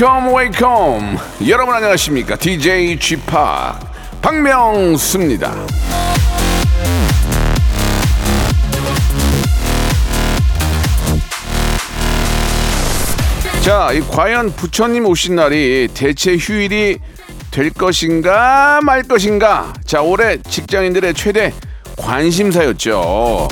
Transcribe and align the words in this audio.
Welcome, 0.00 0.34
welcome. 0.34 1.18
여러분 1.46 1.74
안녕하십니까? 1.74 2.34
DJ 2.36 2.98
Chip 2.98 3.22
박명수입니다. 4.22 5.54
자, 13.60 13.92
이 13.92 14.00
과연 14.00 14.52
부처님 14.56 15.04
오신 15.04 15.34
날이 15.34 15.88
대체 15.92 16.34
휴일이 16.34 16.98
될 17.50 17.68
것인가 17.68 18.80
말 18.82 19.02
것인가? 19.02 19.74
자, 19.84 20.00
올해 20.00 20.38
직장인들의 20.40 21.12
최대 21.12 21.52
관심사였죠. 21.98 23.48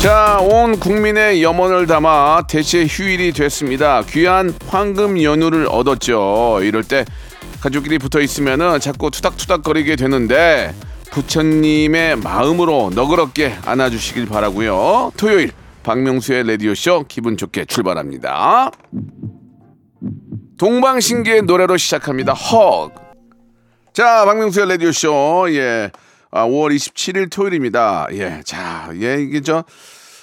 자, 0.00 0.38
온 0.40 0.78
국민의 0.78 1.42
염원을 1.42 1.88
담아 1.88 2.44
대체 2.48 2.86
휴일이 2.86 3.32
됐습니다. 3.32 4.02
귀한 4.08 4.54
황금 4.68 5.20
연휴를 5.20 5.66
얻었죠. 5.68 6.60
이럴 6.62 6.84
때 6.84 7.04
가족끼리 7.60 7.98
붙어 7.98 8.20
있으면은 8.20 8.78
자꾸 8.78 9.10
투닥투닥거리게 9.10 9.96
되는데 9.96 10.72
부처님의 11.10 12.16
마음으로 12.16 12.90
너그럽게 12.94 13.54
안아주시길 13.64 14.26
바라고요. 14.26 15.12
토요일 15.16 15.50
박명수의 15.82 16.46
라디오 16.46 16.74
쇼 16.76 17.04
기분 17.08 17.36
좋게 17.36 17.64
출발합니다. 17.64 18.70
동방신기의 20.58 21.42
노래로 21.42 21.76
시작합니다. 21.76 22.34
헉. 22.34 22.92
자, 23.92 24.24
박명수의 24.24 24.68
라디오 24.68 24.92
쇼 24.92 25.46
예. 25.50 25.90
아, 26.30 26.44
5월 26.46 26.74
27일 26.74 27.30
토요일입니다. 27.30 28.08
예. 28.12 28.42
자, 28.44 28.90
예, 29.00 29.20
이게 29.20 29.40
저 29.40 29.64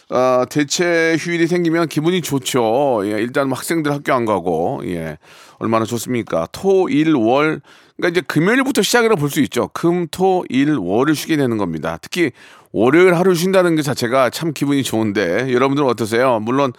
어, 0.10 0.44
대체 0.50 1.18
휴일이 1.20 1.48
생기면 1.48 1.88
기분이 1.88 2.22
좋죠. 2.22 3.02
예, 3.06 3.12
일단 3.22 3.52
학생들 3.52 3.92
학교 3.92 4.14
안 4.14 4.26
가고, 4.26 4.82
예, 4.86 5.18
얼마나 5.58 5.84
좋습니까? 5.86 6.48
토, 6.52 6.88
일, 6.90 7.16
월. 7.16 7.60
그러니까 7.98 8.10
이제 8.10 8.22
금요일부터 8.28 8.84
시작이라 8.84 9.16
볼 9.16 9.30
수 9.30 9.42
있죠. 9.42 9.70
금, 9.70 10.08
토, 10.12 10.46
일, 10.50 10.76
월을 10.78 11.16
쉬게 11.16 11.38
되는 11.38 11.58
겁니다. 11.58 11.98
특히 12.02 12.32
월요일 12.72 13.16
하루 13.16 13.34
쉰다는 13.34 13.76
게 13.76 13.82
자체가 13.82 14.30
참 14.30 14.54
기분이 14.54 14.84
좋은데, 14.84 15.52
여러분들은 15.52 15.90
어떠세요? 15.90 16.40
물론, 16.40 16.72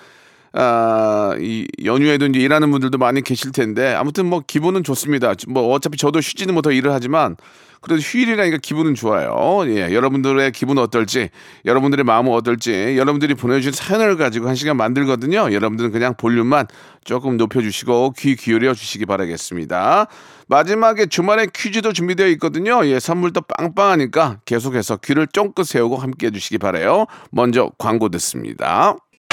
아, 0.53 1.35
이 1.41 1.67
연휴에도 1.85 2.27
이제 2.27 2.39
일하는 2.39 2.71
분들도 2.71 2.97
많이 2.99 3.23
계실 3.23 3.51
텐데, 3.51 3.93
아무튼 3.93 4.27
뭐 4.27 4.43
기분은 4.47 4.85
좋습니다. 4.85 5.35
뭐 5.49 5.73
어차피 5.73 5.97
저도 5.99 6.21
쉬지는 6.21 6.55
못하고 6.55 6.75
일을 6.75 6.93
하지만, 6.93 7.37
그래도 7.81 8.01
휴일이라니까 8.01 8.59
기분은 8.63 8.95
좋아요. 8.95 9.63
예, 9.67 9.95
여러분들의 9.95 10.53
기분은 10.53 10.83
어떨지, 10.83 11.31
여러분들의 11.65 12.05
마음은 12.05 12.33
어떨지, 12.33 12.97
여러분들이 12.97 13.35
보내주신 13.35 13.73
사연을 13.73 14.17
가지고 14.17 14.49
한 14.49 14.55
시간 14.55 14.77
만들거든요. 14.77 15.53
여러분들은 15.53 15.93
그냥 15.93 16.15
볼륨만 16.17 16.67
조금 17.05 17.37
높여주시고 17.37 18.15
귀 18.19 18.37
기울여 18.37 18.75
주시기 18.75 19.07
바라겠습니다. 19.07 20.07
마지막에 20.49 21.07
주말에 21.07 21.47
퀴즈도 21.55 21.93
준비되어 21.93 22.29
있거든요. 22.29 22.87
예, 22.87 23.01
선물도 23.01 23.43
빵빵하니까 23.43 24.41
계속해서 24.45 24.99
귀를 24.99 25.27
쫑긋 25.27 25.67
세우고 25.67 25.97
함께 25.97 26.29
해주시기 26.29 26.59
바래요. 26.59 27.07
먼저 27.31 27.71
광고 27.79 28.09
듣습니다. 28.11 28.97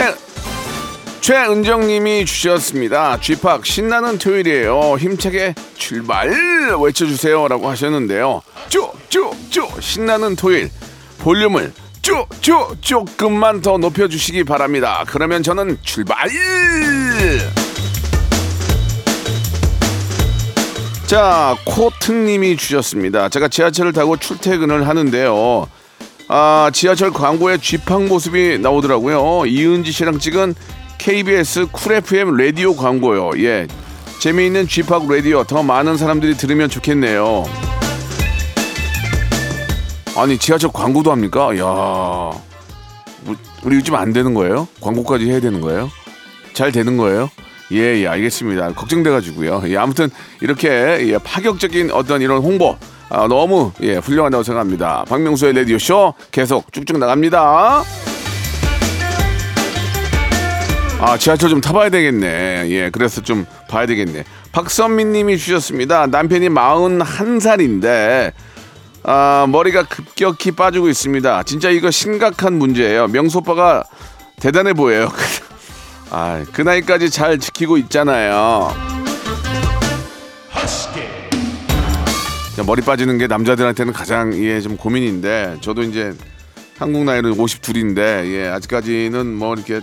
최 0.00 0.14
최은정님이 1.20 2.24
주셨습니다. 2.24 3.20
쥐팍 3.20 3.66
신나는 3.66 4.16
토요일이에요. 4.16 4.96
힘차게 4.98 5.54
출발 5.76 6.30
외쳐주세요라고 6.82 7.68
하셨는데요. 7.68 8.40
쪼쪼쪼 8.70 9.80
신나는 9.80 10.36
토요일 10.36 10.70
볼륨을 11.18 11.74
쪼쪼 12.00 12.76
조금만 12.80 13.60
더 13.60 13.76
높여주시기 13.76 14.44
바랍니다. 14.44 15.04
그러면 15.06 15.42
저는 15.42 15.76
출발. 15.82 16.30
자 21.06 21.54
코트님이 21.66 22.56
주셨습니다. 22.56 23.28
제가 23.28 23.48
지하철을 23.48 23.92
타고 23.92 24.16
출퇴근을 24.16 24.88
하는데요. 24.88 25.68
아, 26.32 26.70
지하철 26.72 27.10
광고에 27.10 27.58
쥐팍 27.58 28.06
모습이 28.06 28.58
나오더라고요. 28.60 29.46
이은지 29.46 29.90
씨랑 29.90 30.20
찍은 30.20 30.54
KBS 30.98 31.66
쿨 31.72 31.94
FM 31.94 32.36
라디오 32.36 32.76
광고요. 32.76 33.32
예. 33.44 33.66
재미있는 34.20 34.68
쥐팍 34.68 35.08
라디오 35.10 35.42
더 35.42 35.64
많은 35.64 35.96
사람들이 35.96 36.36
들으면 36.36 36.68
좋겠네요. 36.70 37.44
아니, 40.16 40.38
지하철 40.38 40.70
광고도 40.72 41.10
합니까? 41.10 41.48
야 41.58 42.30
우리- 43.64 43.76
요즘 43.76 43.96
안 43.96 44.12
되는 44.12 44.32
거예요? 44.32 44.68
광고까지 44.80 45.28
해야 45.28 45.40
되는 45.40 45.60
거예요? 45.60 45.90
잘 46.52 46.70
되는 46.70 46.96
거예요? 46.96 47.28
예, 47.72 48.02
예, 48.02 48.06
알겠습니다. 48.06 48.72
걱정돼가지고요. 48.74 49.62
예, 49.66 49.76
아무튼 49.78 50.08
이렇게 50.40 50.68
예, 50.68 51.18
파격적인 51.18 51.90
어떤 51.90 52.22
이런 52.22 52.38
홍보 52.42 52.76
아, 53.10 53.26
너무 53.26 53.72
예, 53.82 53.96
훌륭하다고 53.96 54.42
생각합니다. 54.44 55.04
박명수의 55.08 55.52
라디오 55.52 55.78
쇼 55.78 56.14
계속 56.30 56.72
쭉쭉 56.72 56.98
나갑니다. 56.98 57.82
아, 61.00 61.16
지하철 61.18 61.50
좀 61.50 61.60
타봐야 61.60 61.88
되겠네. 61.90 62.70
예, 62.70 62.90
그래서 62.90 63.20
좀 63.20 63.46
봐야 63.68 63.86
되겠네. 63.86 64.24
박선민 64.52 65.12
님이 65.12 65.38
주셨습니다. 65.38 66.06
남편이 66.06 66.50
41살인데, 66.50 68.32
아, 69.02 69.46
머리가 69.48 69.84
급격히 69.84 70.52
빠지고 70.52 70.88
있습니다. 70.88 71.42
진짜 71.44 71.70
이거 71.70 71.90
심각한 71.90 72.58
문제예요. 72.58 73.08
명수 73.08 73.38
오빠가 73.38 73.82
대단해 74.40 74.72
보여요. 74.72 75.10
아, 76.10 76.44
그 76.52 76.62
나이까지 76.62 77.10
잘 77.10 77.38
지키고 77.38 77.76
있잖아요. 77.78 78.99
머리 82.66 82.82
빠지는 82.82 83.18
게 83.18 83.26
남자들한테는 83.26 83.92
가장 83.92 84.34
예, 84.34 84.60
좀 84.60 84.76
고민인데 84.76 85.58
저도 85.60 85.82
이제 85.82 86.12
한국 86.78 87.04
나이는 87.04 87.32
52인데 87.36 87.98
예, 88.32 88.48
아직까지는 88.48 89.26
뭐 89.34 89.54
이렇게 89.54 89.80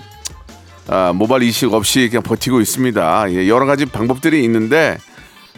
아, 0.87 1.11
모발 1.13 1.43
이식 1.43 1.73
없이 1.73 2.07
그냥 2.09 2.23
버티고 2.23 2.61
있습니다. 2.61 3.31
예, 3.33 3.47
여러 3.47 3.65
가지 3.65 3.85
방법들이 3.85 4.43
있는데 4.43 4.97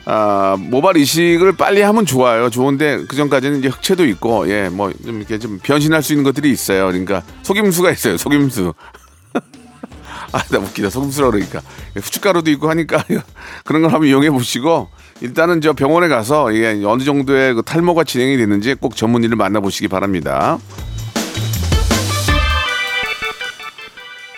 아, 0.06 0.56
모발 0.60 0.98
이식을 0.98 1.54
빨리 1.58 1.82
하면 1.82 2.06
좋아요. 2.06 2.50
좋은데 2.50 3.04
그 3.08 3.16
전까지는 3.16 3.60
이제 3.60 3.68
흑채도 3.68 4.06
있고 4.08 4.50
예, 4.50 4.70
뭐 4.70 4.92
좀 5.06 5.18
이렇게 5.18 5.40
좀 5.40 5.60
변신할 5.62 6.02
수 6.04 6.14
있는 6.14 6.24
것들이 6.24 6.50
있어요. 6.52 6.88
그러니까 6.88 7.22
속임수가 7.44 7.92
있어요. 7.92 8.18
속임수. 8.18 8.74
아, 10.32 10.44
나 10.44 10.60
웃기다. 10.60 10.90
속임수라 10.90 11.32
그러니까. 11.32 11.62
후춧가루도 11.96 12.50
있고 12.52 12.70
하니까 12.70 13.04
그런 13.66 13.82
걸 13.82 13.92
한번 13.92 14.08
이용해 14.08 14.30
보시고 14.32 14.90
일단은 15.22 15.60
저 15.62 15.74
병원에 15.74 16.08
가서 16.08 16.52
이게 16.52 16.82
어느 16.86 17.04
정도의 17.04 17.54
그 17.54 17.62
탈모가 17.62 18.06
진행이 18.06 18.38
됐는지 18.38 18.74
꼭 18.76 18.96
전문의를 18.96 19.36
만나보시기 19.36 19.88
바랍니다. 19.88 20.58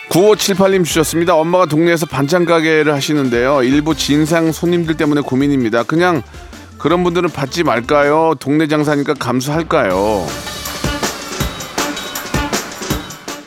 9578님 0.10 0.84
주셨습니다. 0.84 1.36
엄마가 1.36 1.68
동네에서 1.68 2.06
반찬 2.06 2.46
가게를 2.46 2.94
하시는데요. 2.94 3.64
일부 3.64 3.96
진상 3.96 4.52
손님들 4.52 4.98
때문에 4.98 5.22
고민입니다. 5.22 5.84
그냥 5.84 6.22
그런 6.78 7.04
분들은 7.04 7.30
받지 7.30 7.64
말까요? 7.64 8.34
동네 8.40 8.68
장사니까 8.68 9.14
감수할까요? 9.14 10.26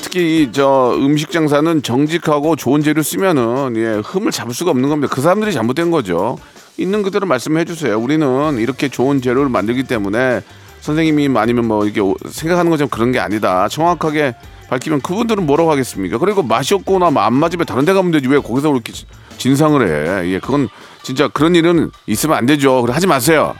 특히 0.00 0.44
이저 0.44 0.96
음식 1.00 1.32
장사는 1.32 1.82
정직하고 1.82 2.54
좋은 2.56 2.81
재료 2.82 3.02
쓰면은 3.02 3.75
예, 3.76 4.00
흠을 4.04 4.31
잡을 4.31 4.54
수가 4.54 4.70
없는 4.70 4.88
겁니다. 4.88 5.12
그 5.12 5.20
사람들이 5.20 5.52
잘못된 5.52 5.90
거죠. 5.90 6.38
있는 6.76 7.02
그대로 7.02 7.26
말씀해 7.26 7.64
주세요. 7.64 7.98
우리는 7.98 8.58
이렇게 8.58 8.88
좋은 8.88 9.20
재료를 9.22 9.48
만들기 9.48 9.84
때문에 9.84 10.42
선생님이 10.80 11.38
아니면 11.38 11.66
뭐 11.66 11.86
이게 11.86 12.00
생각하는 12.28 12.70
것처럼 12.70 12.88
그런 12.90 13.12
게 13.12 13.18
아니다. 13.20 13.68
정확하게 13.68 14.34
밝히면 14.68 15.00
그분들은 15.02 15.46
뭐라고 15.46 15.70
하겠습니까? 15.70 16.18
그리고 16.18 16.42
맛이 16.42 16.74
없거나 16.74 17.10
뭐 17.10 17.22
안 17.22 17.32
맞으면 17.34 17.64
다른 17.66 17.84
데 17.84 17.92
가면 17.92 18.10
되지 18.12 18.28
왜 18.28 18.38
거기서 18.38 18.70
그렇게 18.70 18.92
진상을 19.38 19.80
해? 20.26 20.34
예, 20.34 20.38
그건 20.40 20.68
진짜 21.02 21.28
그런 21.28 21.54
일은 21.54 21.90
있으면 22.06 22.36
안 22.36 22.46
되죠. 22.46 22.80
그래 22.82 22.92
하지 22.92 23.06
마세요. 23.06 23.54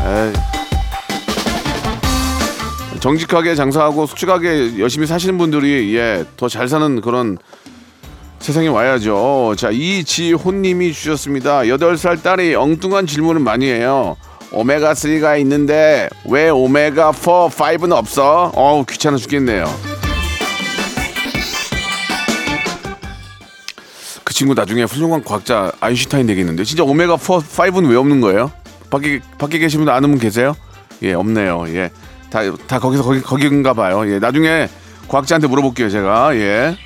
에이. 0.00 0.32
정직하게 3.00 3.54
장사하고 3.54 4.06
솔직하게 4.06 4.78
열심히 4.78 5.06
사시는 5.06 5.36
분들이 5.38 5.94
예, 5.96 6.24
더 6.36 6.48
잘 6.48 6.68
사는 6.68 7.00
그런 7.00 7.36
세상에 8.44 8.68
와야죠. 8.68 9.54
자, 9.56 9.70
이지호님이 9.70 10.92
주셨습니다. 10.92 11.66
여덟 11.66 11.96
살 11.96 12.22
딸이 12.22 12.54
엉뚱한 12.54 13.06
질문을 13.06 13.40
많이 13.40 13.64
해요. 13.64 14.18
오메가3가 14.50 15.40
있는데 15.40 16.10
왜 16.26 16.50
오메가4, 16.50 17.48
5는 17.48 17.92
없어? 17.92 18.52
어우, 18.54 18.84
귀찮아 18.84 19.16
죽겠네요. 19.16 19.64
그 24.24 24.34
친구 24.34 24.52
나중에 24.52 24.82
훌륭한 24.82 25.24
과학자 25.24 25.72
아인슈타인 25.80 26.26
되겠는데 26.26 26.64
진짜 26.64 26.82
오메가4, 26.82 27.40
5는 27.40 27.88
왜 27.88 27.96
없는 27.96 28.20
거예요? 28.20 28.52
밖에, 28.90 29.20
밖에 29.38 29.58
계신 29.58 29.80
분 29.80 29.88
아는 29.88 30.10
분 30.10 30.18
계세요? 30.18 30.54
예, 31.02 31.14
없네요. 31.14 31.64
예. 31.68 31.90
다, 32.28 32.40
다 32.66 32.78
거기서 32.78 33.04
거기, 33.04 33.22
거기인가 33.22 33.72
봐요. 33.72 34.06
예, 34.06 34.18
나중에 34.18 34.68
과학자한테 35.08 35.46
물어볼게요, 35.46 35.88
제가. 35.88 36.36
예. 36.36 36.76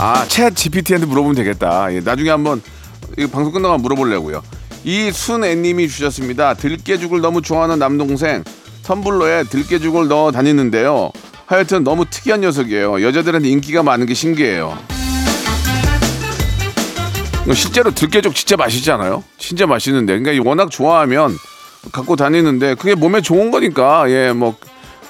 아, 0.00 0.24
챗 0.28 0.54
GPT한테 0.54 1.06
물어보면 1.06 1.34
되겠다. 1.36 1.92
예, 1.92 2.00
나중에 2.00 2.30
한번 2.30 2.62
이 3.16 3.26
방송 3.26 3.52
끝나고 3.52 3.78
물어보려고요. 3.78 4.42
이순애님이 4.84 5.88
주셨습니다. 5.88 6.54
들깨죽을 6.54 7.20
너무 7.20 7.42
좋아하는 7.42 7.78
남동생 7.80 8.44
텀블러에 8.84 9.48
들깨죽을 9.50 10.06
넣어 10.08 10.30
다니는데요. 10.30 11.10
하여튼 11.46 11.82
너무 11.82 12.04
특이한 12.08 12.42
녀석이에요. 12.42 13.02
여자들한테 13.02 13.48
인기가 13.48 13.82
많은 13.82 14.06
게 14.06 14.14
신기해요. 14.14 14.78
실제로 17.54 17.90
들깨죽 17.90 18.34
진짜 18.34 18.56
맛있지 18.56 18.90
않아요? 18.92 19.24
진짜 19.38 19.66
맛있는데. 19.66 20.18
그러니까 20.18 20.48
워낙 20.48 20.70
좋아하면 20.70 21.36
갖고 21.90 22.14
다니는데 22.14 22.74
그게 22.74 22.94
몸에 22.94 23.20
좋은 23.20 23.50
거니까 23.50 24.08
예 24.10 24.32
뭐 24.32 24.56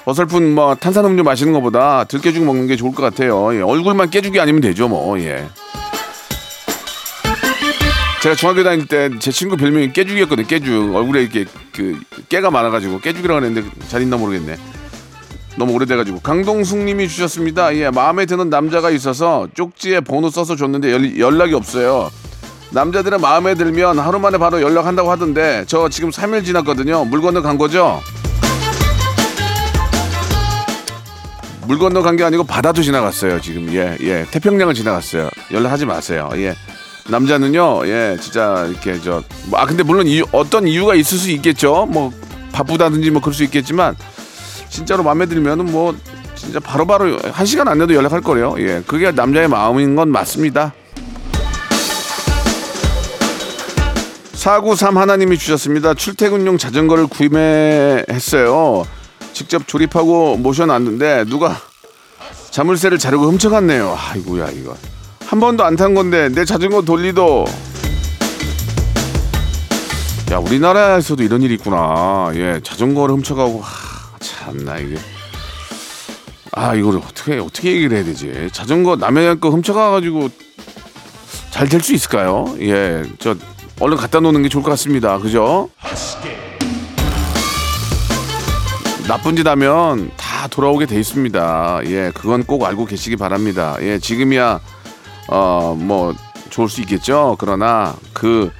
어설픈 0.05 0.55
뭐 0.55 0.75
탄산음료 0.75 1.23
마시는 1.23 1.53
것보다 1.53 2.03
들깨죽 2.05 2.43
먹는 2.43 2.67
게 2.67 2.75
좋을 2.75 2.93
것 2.93 3.03
같아요. 3.03 3.53
예, 3.55 3.61
얼굴만 3.61 4.09
깨죽이 4.09 4.39
아니면 4.39 4.61
되죠 4.61 4.87
뭐 4.87 5.19
예. 5.19 5.47
제가 8.21 8.35
중학교 8.35 8.63
다닐 8.63 8.85
때 8.85 9.09
제 9.19 9.31
친구 9.31 9.55
별명이 9.55 9.93
깨죽이었거든 9.93 10.45
깨죽 10.47 10.93
얼굴에 10.95 11.21
이렇게 11.21 11.45
그 11.73 11.99
깨가 12.27 12.51
많아가지고 12.51 12.99
깨죽이라고 12.99 13.45
했는데 13.45 13.69
잘 13.87 14.01
있나 14.01 14.17
모르겠네. 14.17 14.57
너무 15.57 15.73
오래돼가지고 15.73 16.19
강동숙님이 16.21 17.07
주셨습니다. 17.07 17.75
예 17.75 17.89
마음에 17.89 18.25
드는 18.25 18.49
남자가 18.49 18.89
있어서 18.91 19.47
쪽지에 19.53 19.99
번호 20.01 20.29
써서 20.29 20.55
줬는데 20.55 20.91
연, 20.91 21.17
연락이 21.17 21.53
없어요. 21.53 22.09
남자들은 22.71 23.19
마음에 23.21 23.55
들면 23.55 23.99
하루 23.99 24.19
만에 24.19 24.37
바로 24.37 24.61
연락한다고 24.61 25.09
하던데 25.11 25.63
저 25.67 25.89
지금 25.89 26.09
3일 26.11 26.45
지났거든요. 26.45 27.05
물 27.05 27.21
건너 27.21 27.41
간 27.41 27.57
거죠? 27.57 28.01
물 31.69 31.77
건너 31.77 32.01
간 32.01 32.17
게 32.17 32.23
아니고 32.23 32.43
바다도 32.45 32.81
지나갔어요. 32.81 33.39
지금 33.41 33.71
예, 33.73 33.95
예. 34.01 34.25
태평양을 34.31 34.73
지나갔어요. 34.73 35.29
연락하지 35.51 35.85
마세요. 35.85 36.27
예. 36.33 36.55
남자는요, 37.09 37.85
예, 37.87 38.17
진짜 38.19 38.65
이렇게 38.67 38.99
저, 38.99 39.23
뭐, 39.45 39.59
아 39.59 39.67
근데 39.67 39.83
물론 39.83 40.07
이유, 40.07 40.23
어떤 40.31 40.67
이유가 40.67 40.95
있을 40.95 41.19
수 41.19 41.29
있겠죠. 41.29 41.85
뭐 41.87 42.11
바쁘다든지 42.53 43.11
뭐 43.11 43.21
그럴 43.21 43.35
수 43.35 43.43
있겠지만 43.43 43.95
진짜로 44.69 45.03
마음에 45.03 45.27
들면은 45.27 45.71
뭐 45.71 45.95
진짜 46.35 46.59
바로바로 46.59 47.17
바로 47.17 47.31
한 47.31 47.45
시간 47.45 47.67
안 47.67 47.77
내도 47.77 47.93
연락할 47.93 48.21
거래요. 48.21 48.55
예, 48.57 48.81
그게 48.87 49.11
남자의 49.11 49.47
마음인 49.47 49.95
건 49.95 50.09
맞습니다. 50.09 50.73
493 54.33 54.97
하나님이 54.97 55.37
주셨습니다. 55.37 55.93
출퇴근용 55.93 56.57
자전거를 56.57 57.05
구매했어요. 57.07 58.85
직접 59.39 59.65
조립하고 59.69 60.35
모셔놨는데 60.35 61.23
누가 61.29 61.55
자물쇠를 62.51 62.97
자르고 62.97 63.23
훔쳐갔네요. 63.27 63.97
아이고야 63.97 64.49
이거 64.49 64.75
한 65.25 65.39
번도 65.39 65.63
안 65.63 65.77
탄 65.77 65.93
건데 65.93 66.27
내 66.27 66.43
자전거 66.43 66.81
돌리도 66.81 67.45
야 70.31 70.37
우리나라에서도 70.39 71.23
이런 71.23 71.41
일이 71.41 71.53
있구나. 71.53 72.31
예 72.33 72.59
자전거를 72.61 73.15
훔쳐가고 73.15 73.61
하, 73.61 74.17
참나 74.19 74.77
이게 74.79 74.97
아 76.51 76.75
이걸 76.75 76.97
어떻게 76.97 77.37
어떻게 77.37 77.71
얘기를 77.71 77.95
해야 77.95 78.03
되지? 78.03 78.49
자전거 78.51 78.97
남의 78.97 79.39
거 79.39 79.51
훔쳐가가지고 79.51 80.27
잘 81.51 81.69
될 81.69 81.79
수 81.81 81.93
있을까요? 81.93 82.53
예 82.59 83.03
저 83.19 83.35
얼른 83.79 83.95
갖다 83.95 84.19
놓는 84.19 84.43
게 84.43 84.49
좋을 84.49 84.63
것 84.65 84.71
같습니다. 84.71 85.17
그죠? 85.19 85.69
나쁜 89.09 89.35
짓 89.35 89.47
하면 89.47 90.11
다 90.17 90.47
돌아오게 90.47 90.85
돼 90.85 90.99
있습니다. 90.99 91.81
예, 91.85 92.11
그건 92.13 92.43
꼭 92.43 92.63
알고 92.63 92.85
계시기 92.85 93.15
바랍니다. 93.15 93.75
예, 93.81 93.97
지금이야, 93.97 94.59
어, 95.29 95.75
뭐, 95.79 96.13
좋을 96.51 96.69
수 96.69 96.79
있겠죠. 96.81 97.35
그러나 97.39 97.95
그, 98.13 98.51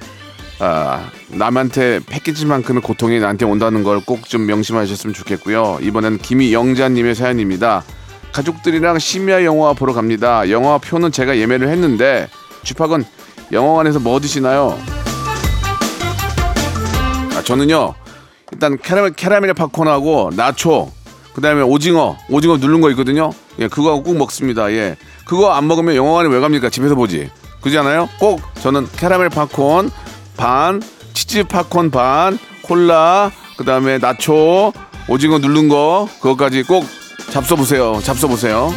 아, 0.58 1.08
남한테 1.28 2.00
패키지만큼의 2.04 2.82
고통이 2.82 3.20
나한테 3.20 3.44
온다는 3.44 3.84
걸 3.84 4.00
꼭 4.04 4.24
좀 4.28 4.44
명심하셨으면 4.46 5.14
좋겠고요. 5.14 5.78
이번엔 5.82 6.18
김희영자님의 6.18 7.14
사연입니다. 7.14 7.84
가족들이랑 8.32 8.98
심야 8.98 9.44
영화 9.44 9.72
보러 9.72 9.92
갑니다. 9.92 10.50
영화 10.50 10.78
표는 10.78 11.12
제가 11.12 11.38
예매를 11.38 11.68
했는데, 11.68 12.28
주팍은 12.64 13.04
영화관에서 13.52 14.00
뭐 14.00 14.18
드시나요? 14.18 14.76
아, 17.36 17.42
저는요 17.44 17.94
일단 18.52 18.78
캐러멜 18.78 19.10
캐러멜 19.16 19.52
팝콘하고 19.52 20.30
나초 20.34 20.90
그 21.34 21.40
다음에 21.40 21.62
오징어 21.62 22.16
오징어 22.28 22.56
누른 22.56 22.80
거 22.80 22.90
있거든요. 22.90 23.30
예 23.58 23.68
그거 23.68 24.02
꼭 24.02 24.16
먹습니다. 24.16 24.70
예 24.72 24.96
그거 25.24 25.52
안 25.52 25.66
먹으면 25.68 25.94
영화관에 25.94 26.28
왜 26.28 26.40
갑니까? 26.40 26.70
집에서 26.70 26.94
보지. 26.94 27.30
그잖아요. 27.62 28.08
꼭 28.18 28.40
저는 28.60 28.88
캐러멜 28.96 29.28
팝콘 29.28 29.90
반 30.36 30.82
치즈 31.14 31.44
팝콘 31.44 31.90
반 31.90 32.38
콜라 32.62 33.30
그 33.56 33.64
다음에 33.64 33.98
나초 33.98 34.72
오징어 35.08 35.38
누른 35.38 35.68
거 35.68 36.08
그거까지 36.20 36.62
꼭 36.64 36.84
잡숴 37.30 37.56
보세요. 37.56 38.00
잡숴 38.02 38.28
보세요. 38.28 38.72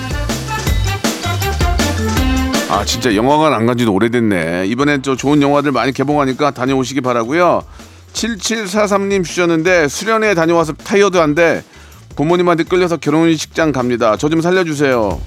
아 2.70 2.84
진짜 2.86 3.16
영화관 3.16 3.54
안 3.54 3.66
간지도 3.66 3.94
오래됐네. 3.94 4.66
이번엔 4.68 5.04
좀 5.04 5.16
좋은 5.16 5.42
영화들 5.42 5.72
많이 5.72 5.92
개봉하니까 5.92 6.52
다녀오시기 6.52 7.02
바라고요. 7.02 7.64
7743님 8.14 9.24
주셨는데 9.26 9.88
수련회 9.88 10.34
다녀와서 10.36 10.74
타이어드한데 10.74 11.64
부모님한테 12.16 12.64
끌려서 12.64 12.98
결혼식장 12.98 13.72
갑니다. 13.72 14.16
저 14.18 14.30
좀 14.30 14.42
살려주세요. 14.42 15.20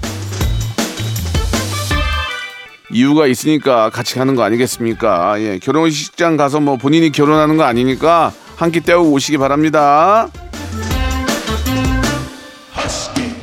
이유가 2.91 3.27
있으니까 3.27 3.89
같이 3.89 4.15
가는 4.15 4.35
거 4.35 4.43
아니겠습니까? 4.43 5.39
예, 5.41 5.59
결혼식장 5.59 6.37
가서 6.37 6.61
뭐 6.61 6.77
본인이 6.77 7.11
결혼하는 7.11 7.57
거 7.57 7.63
아니니까 7.63 8.31
한 8.55 8.71
끼 8.71 8.79
때우고 8.79 9.11
오시기 9.11 9.37
바랍니다. 9.37 10.29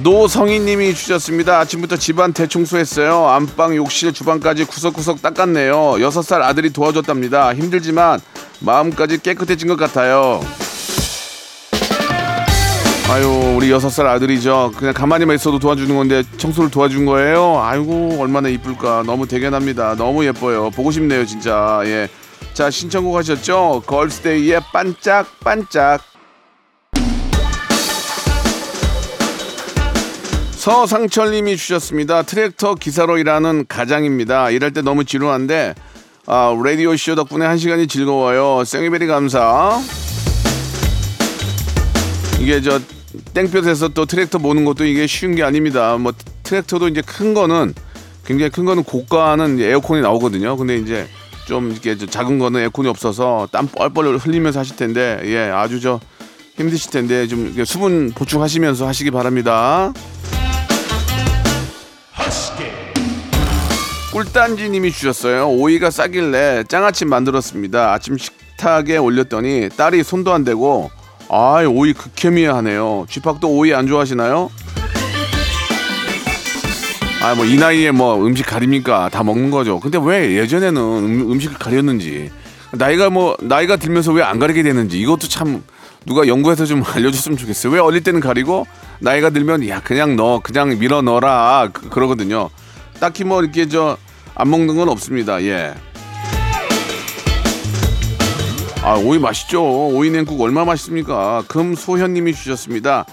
노성희님이 0.05 0.95
주셨습니다. 0.95 1.61
아침부터 1.61 1.97
집안 1.97 2.35
대청소했어요. 2.35 3.27
안방, 3.27 3.75
욕실, 3.75 4.13
주방까지 4.13 4.65
구석구석 4.65 5.23
닦았네요. 5.23 5.97
여섯 6.03 6.21
살 6.21 6.43
아들이 6.43 6.71
도와줬답니다. 6.71 7.55
힘들지만 7.55 8.21
마음까지 8.61 9.23
깨끗해진 9.23 9.67
것 9.67 9.77
같아요. 9.77 10.43
아유 13.09 13.55
우리 13.57 13.71
여섯 13.71 13.89
살 13.89 14.07
아들이죠. 14.07 14.73
그냥 14.77 14.93
가만히만 14.93 15.37
있어도 15.37 15.59
도와주는 15.59 15.97
건데 15.97 16.23
청소를 16.37 16.71
도와준 16.71 17.07
거예요. 17.07 17.61
아이고 17.63 18.19
얼마나 18.21 18.51
이쁠까. 18.51 19.05
너무 19.07 19.27
대견합니다. 19.27 19.95
너무 19.97 20.27
예뻐요. 20.27 20.69
보고 20.71 20.91
싶네요 20.91 21.25
진짜. 21.25 21.81
예. 21.85 22.11
자 22.53 22.71
신청곡 22.71 23.17
하셨죠? 23.17 23.85
걸스데이의 23.87 24.61
반짝 24.71 25.41
반짝. 25.41 26.14
서상철님이 30.65 31.59
주셨습니다. 31.59 32.23
트랙터 32.23 32.77
기사로 32.77 33.19
일하는 33.19 33.67
가장입니다. 33.69 34.49
일할 34.49 34.73
때 34.73 34.81
너무 34.81 35.05
지루한데 35.05 35.75
아, 36.27 36.57
라디오 36.65 36.97
쇼 36.97 37.15
덕분에 37.15 37.45
한 37.45 37.59
시간이 37.59 37.87
즐거워요. 37.87 38.65
Thank 38.65 38.82
you 38.82 38.93
very 38.93 39.07
감사. 39.07 39.79
이게 42.41 42.63
저 42.63 42.81
땡볕에서 43.35 43.89
또 43.89 44.07
트랙터 44.07 44.39
모는 44.39 44.65
것도 44.65 44.87
이게 44.87 45.07
쉬운 45.07 45.35
게 45.35 45.43
아닙니다. 45.43 45.99
뭐 45.99 46.15
트랙터도 46.45 46.89
이제 46.89 47.03
큰 47.03 47.35
거는 47.35 47.75
굉장히 48.25 48.51
큰 48.51 48.65
거는 48.65 48.85
고가는 48.85 49.61
에어컨이 49.61 50.01
나오거든요. 50.01 50.57
근데 50.57 50.79
이제 50.79 51.07
좀 51.47 51.73
이렇게 51.73 51.99
저 51.99 52.07
작은 52.07 52.39
거는 52.39 52.63
에어컨이 52.63 52.89
없어서 52.89 53.49
땀 53.53 53.67
뻘뻘 53.69 54.17
흘리면서 54.17 54.61
하실 54.61 54.77
텐데 54.77 55.21
예 55.25 55.41
아주 55.41 55.79
저 55.83 56.01
힘드실 56.57 56.91
텐데 56.91 57.27
좀 57.27 57.53
수분 57.67 58.13
보충하시면서 58.13 58.87
하시기 58.87 59.11
바랍니다. 59.11 59.93
꿀단지님이 64.15 64.93
주셨어요. 64.93 65.49
오이가 65.51 65.91
싸길래 65.91 66.63
장아찌 66.69 67.05
만들었습니다. 67.05 67.93
아침 67.93 68.17
식탁에 68.17 68.97
올렸더니 68.97 69.69
딸이 69.77 70.05
손도 70.05 70.33
안 70.33 70.45
대고 70.45 70.93
아 71.29 71.65
오이 71.69 71.93
극혐이야 71.95 72.55
하네요. 72.57 73.07
쥐팍도 73.11 73.49
오이 73.51 73.75
안 73.75 73.89
좋아하시나요? 73.89 74.51
아 77.23 77.35
뭐 77.35 77.45
이 77.45 77.57
나이에 77.57 77.91
뭐 77.91 78.25
음식 78.25 78.47
가립니까? 78.47 79.09
다 79.09 79.25
먹는 79.25 79.51
거죠. 79.51 79.81
근데 79.81 79.99
왜 80.01 80.37
예전에는 80.37 80.81
음, 80.81 81.33
음식을 81.33 81.57
가렸는지 81.59 82.31
나이가 82.71 83.11
뭐 83.11 83.37
나이가 83.41 83.75
들면서 83.77 84.13
왜 84.13 84.23
안 84.23 84.39
가리게 84.39 84.63
되는지 84.63 85.01
이것도 85.01 85.27
참 85.27 85.65
누가 86.07 86.29
연구해서 86.29 86.67
좀 86.67 86.85
알려줬으면 86.87 87.37
좋겠어요. 87.37 87.73
왜 87.73 87.81
어릴 87.81 88.05
때는 88.05 88.21
가리고 88.21 88.65
나이가 89.01 89.31
들면 89.31 89.69
야 89.69 89.81
그냥 89.83 90.15
넣어 90.15 90.39
그냥 90.41 90.79
밀어 90.79 91.03
넣어라 91.03 91.71
그, 91.73 91.89
그러거든요. 91.89 92.49
딱히 93.01 93.25
뭐 93.25 93.43
이렇게 93.43 93.67
저 93.69 93.97
안 94.37 94.51
먹는 94.51 94.77
건 94.77 94.89
없습니다. 94.89 95.43
예. 95.43 95.75
아 98.83 98.95
오이 98.97 99.19
맛있죠. 99.19 99.63
오이 99.95 100.11
냉국 100.11 100.41
얼마 100.41 100.61
나 100.61 100.67
맛있습니까? 100.67 101.45
금소현님이 101.49 102.35
주셨습니다. 102.35 103.07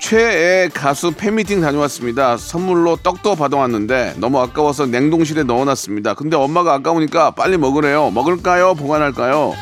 최애 0.00 0.68
가수 0.72 1.12
팬미팅 1.12 1.60
다녀왔습니다. 1.60 2.36
선물로 2.36 2.96
떡도 2.96 3.34
받아왔는데 3.34 4.14
너무 4.18 4.40
아까워서 4.40 4.86
냉동실에 4.86 5.42
넣어놨습니다. 5.42 6.14
근데 6.14 6.36
엄마가 6.36 6.74
아까우니까 6.74 7.32
빨리 7.32 7.56
먹으래요. 7.58 8.10
먹을까요? 8.10 8.74
보관할까요? 8.74 9.54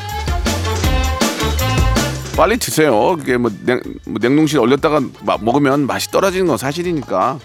빨리 2.37 2.57
드세요. 2.57 3.15
그게 3.17 3.37
뭐, 3.37 3.49
냉, 3.65 3.81
뭐 4.05 4.17
냉동실에 4.21 4.59
얼렸다가 4.61 5.01
마- 5.21 5.37
먹으면 5.39 5.87
맛이 5.87 6.11
떨어지는 6.11 6.47
건 6.47 6.57
사실이니까 6.57 7.39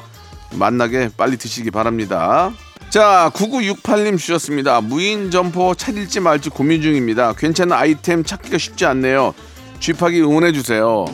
맛나게 0.57 1.11
빨리 1.17 1.37
드시기 1.37 1.71
바랍니다. 1.71 2.51
자, 2.91 3.31
9968님 3.35 4.19
주셨습니다. 4.19 4.81
무인 4.81 5.31
점포 5.31 5.77
찾을지 5.77 6.19
말지 6.19 6.51
고민 6.51 6.83
중입니다. 6.83 7.35
괜찮은 7.35 7.73
아이템 7.73 8.25
찾기가 8.25 8.59
쉽지 8.59 8.85
않네요. 8.85 9.33
쥐파기 9.79 10.21
응원해 10.21 10.51
주세요. 10.51 11.05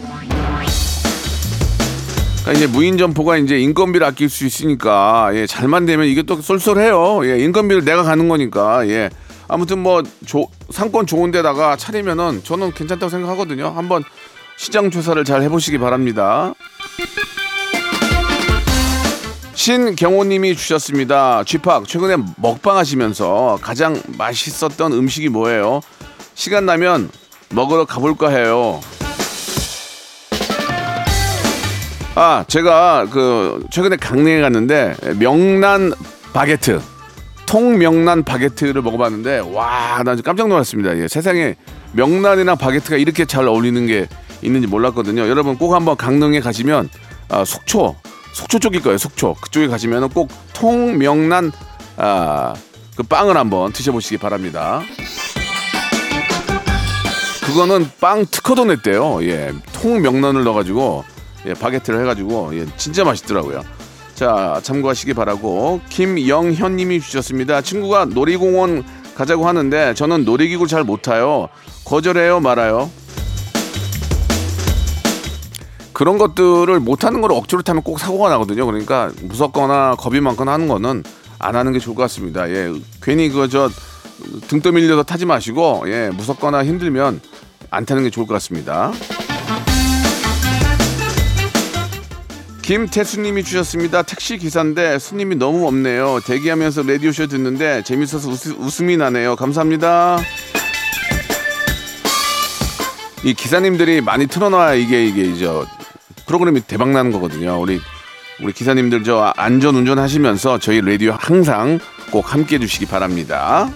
그러니까 2.40 2.52
이제 2.54 2.66
무인 2.66 2.96
점포가 2.96 3.36
이제 3.36 3.58
인건비를 3.58 4.06
아낄 4.06 4.30
수 4.30 4.46
있으니까 4.46 5.32
예, 5.34 5.46
잘만 5.46 5.84
되면 5.84 6.06
이게 6.06 6.22
또 6.22 6.40
쏠쏠해요. 6.40 7.26
예, 7.26 7.40
인건비를 7.40 7.84
내가 7.84 8.04
가는 8.04 8.26
거니까 8.26 8.88
예. 8.88 9.10
아무튼 9.46 9.80
뭐 9.80 10.02
조, 10.24 10.48
상권 10.70 11.06
좋은 11.06 11.30
데다가 11.30 11.76
차리면은 11.76 12.42
저는 12.42 12.72
괜찮다고 12.72 13.10
생각하거든요. 13.10 13.68
한번 13.68 14.02
시장 14.56 14.90
조사를 14.90 15.22
잘 15.24 15.42
해보시기 15.42 15.76
바랍니다. 15.76 16.54
신경호님이 19.66 20.54
주셨습니다. 20.54 21.42
쥐팍 21.42 21.88
최근에 21.88 22.22
먹방 22.36 22.76
하시면서 22.76 23.58
가장 23.60 24.00
맛있었던 24.16 24.92
음식이 24.92 25.28
뭐예요? 25.28 25.80
시간 26.34 26.66
나면 26.66 27.10
먹으러 27.48 27.84
가볼까 27.84 28.28
해요. 28.28 28.80
아, 32.14 32.44
제가 32.46 33.08
그 33.10 33.60
최근에 33.72 33.96
강릉에 33.96 34.40
갔는데 34.40 34.94
명란 35.18 35.92
바게트, 36.32 36.80
통명란 37.46 38.22
바게트를 38.22 38.82
먹어봤는데 38.82 39.50
와, 39.52 40.00
나 40.04 40.14
깜짝 40.14 40.46
놀랐습니다. 40.46 40.96
예, 40.96 41.08
세상에 41.08 41.56
명란이랑 41.90 42.56
바게트가 42.56 42.98
이렇게 42.98 43.24
잘 43.24 43.48
어울리는 43.48 43.84
게 43.88 44.06
있는지 44.42 44.68
몰랐거든요. 44.68 45.22
여러분 45.22 45.58
꼭 45.58 45.74
한번 45.74 45.96
강릉에 45.96 46.38
가시면 46.38 46.88
아, 47.30 47.44
속초, 47.44 47.96
속초 48.36 48.58
쪽일 48.58 48.82
거예요. 48.82 48.98
속초 48.98 49.34
그쪽에 49.40 49.66
가시면 49.66 50.10
꼭 50.10 50.28
통명란 50.52 51.52
아, 51.96 52.52
그 52.94 53.02
빵을 53.02 53.34
한번 53.34 53.72
드셔보시기 53.72 54.18
바랍니다. 54.18 54.82
그거는 57.46 57.90
빵 57.98 58.26
특허도 58.26 58.66
냈대요. 58.66 59.24
예, 59.24 59.54
통명란을 59.80 60.44
넣어가지고 60.44 61.04
예, 61.46 61.54
바게트를 61.54 62.02
해가지고 62.02 62.58
예, 62.58 62.66
진짜 62.76 63.04
맛있더라고요. 63.04 63.64
자 64.14 64.60
참고하시기 64.62 65.14
바라고 65.14 65.80
김영현님이 65.88 67.00
주셨습니다. 67.00 67.62
친구가 67.62 68.04
놀이공원 68.04 68.84
가자고 69.14 69.48
하는데 69.48 69.94
저는 69.94 70.26
놀이기구 70.26 70.66
잘 70.66 70.84
못 70.84 71.00
타요. 71.00 71.48
거절해요 71.86 72.40
말아요. 72.40 72.90
그런 75.96 76.18
것들을 76.18 76.78
못하는 76.78 77.22
걸 77.22 77.32
억지로 77.32 77.62
타면 77.62 77.82
꼭 77.82 77.98
사고가 77.98 78.28
나거든요. 78.28 78.66
그러니까 78.66 79.10
무섭거나 79.22 79.94
겁이 79.96 80.20
많거나 80.20 80.52
하는 80.52 80.68
거는 80.68 81.02
안 81.38 81.56
하는 81.56 81.72
게 81.72 81.78
좋을 81.78 81.96
것 81.96 82.02
같습니다. 82.02 82.50
예, 82.50 82.70
괜히 83.02 83.30
그저 83.30 83.70
등 84.46 84.60
떠밀려서 84.60 85.04
타지 85.04 85.24
마시고 85.24 85.84
예, 85.86 86.10
무섭거나 86.12 86.66
힘들면 86.66 87.22
안 87.70 87.86
타는 87.86 88.02
게 88.02 88.10
좋을 88.10 88.26
것 88.26 88.34
같습니다. 88.34 88.92
김태수님이 92.60 93.42
주셨습니다. 93.42 94.02
택시 94.02 94.36
기사인데 94.36 94.98
손님이 94.98 95.36
너무 95.36 95.66
없네요. 95.66 96.20
대기하면서 96.26 96.82
라디오 96.82 97.10
쇼 97.10 97.26
듣는데 97.26 97.82
재밌어서 97.84 98.28
웃음, 98.58 98.90
이 98.90 98.98
나네요. 98.98 99.34
감사합니다. 99.34 100.18
이 103.24 103.32
기사님들이 103.32 104.02
많이 104.02 104.26
틀어놔야 104.26 104.74
이게 104.74 105.06
이게 105.06 105.22
이제 105.22 105.48
프로그램이 106.26 106.60
대박 106.62 106.90
나는 106.90 107.12
거거든요. 107.12 107.60
우리 107.60 107.80
우리 108.42 108.52
기사님들 108.52 109.04
저 109.04 109.32
안전 109.36 109.76
운전하시면서 109.76 110.58
저희 110.58 110.80
라디오 110.80 111.14
항상 111.18 111.78
꼭 112.10 112.34
함께 112.34 112.56
해 112.56 112.58
주시기 112.58 112.86
바랍니다. 112.86 113.70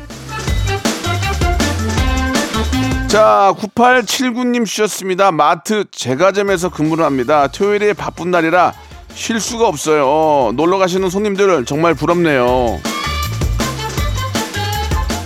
자, 3.09 3.53
9879님 3.59 4.65
주셨습니다. 4.67 5.33
마트 5.33 5.85
제과점에서 5.91 6.69
근무를 6.69 7.05
합니다. 7.05 7.49
토요일에 7.49 7.93
바쁜 7.93 8.31
날이라 8.31 8.73
쉴 9.15 9.41
수가 9.41 9.67
없어요. 9.67 10.53
놀러 10.55 10.79
가시는 10.79 11.11
손님들 11.11 11.65
정말 11.65 11.95
부럽네요. 11.95 12.79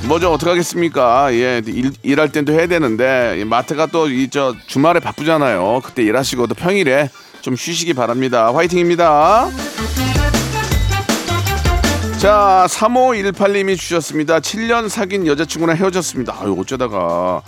뭐죠 0.06 0.30
어떻게 0.32 0.50
하겠습니까? 0.50 1.32
예, 1.32 1.62
일, 1.66 1.92
일할 2.02 2.30
땐 2.30 2.44
또 2.44 2.52
해야 2.52 2.66
되는데 2.66 3.36
이 3.40 3.44
마트가 3.44 3.86
또 3.86 4.06
이 4.08 4.28
저 4.30 4.54
주말에 4.66 5.00
바쁘잖아요. 5.00 5.80
그때 5.84 6.02
일하시고 6.02 6.46
또 6.46 6.54
평일에 6.54 7.08
좀 7.40 7.56
쉬시기 7.56 7.94
바랍니다. 7.94 8.52
화이팅입니다. 8.54 9.48
자, 12.18 12.66
3518님이 12.68 13.76
주셨습니다. 13.78 14.40
7년 14.40 14.88
사귄 14.88 15.26
여자친구랑 15.26 15.76
헤어졌습니다. 15.76 16.36
아유, 16.40 16.56
어쩌다가. 16.58 17.42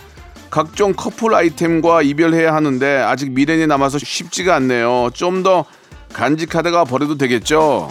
각종 0.51 0.93
커플 0.95 1.35
아이템과 1.35 2.03
이별해야 2.03 2.55
하는데 2.55 2.99
아직 2.99 3.33
미련이 3.33 3.67
남아서 3.67 3.99
쉽지가 3.99 4.55
않네요. 4.57 5.11
좀 5.15 5.43
더 5.43 5.65
간직하다가 6.13 6.85
버려도 6.85 7.19
되겠죠? 7.19 7.91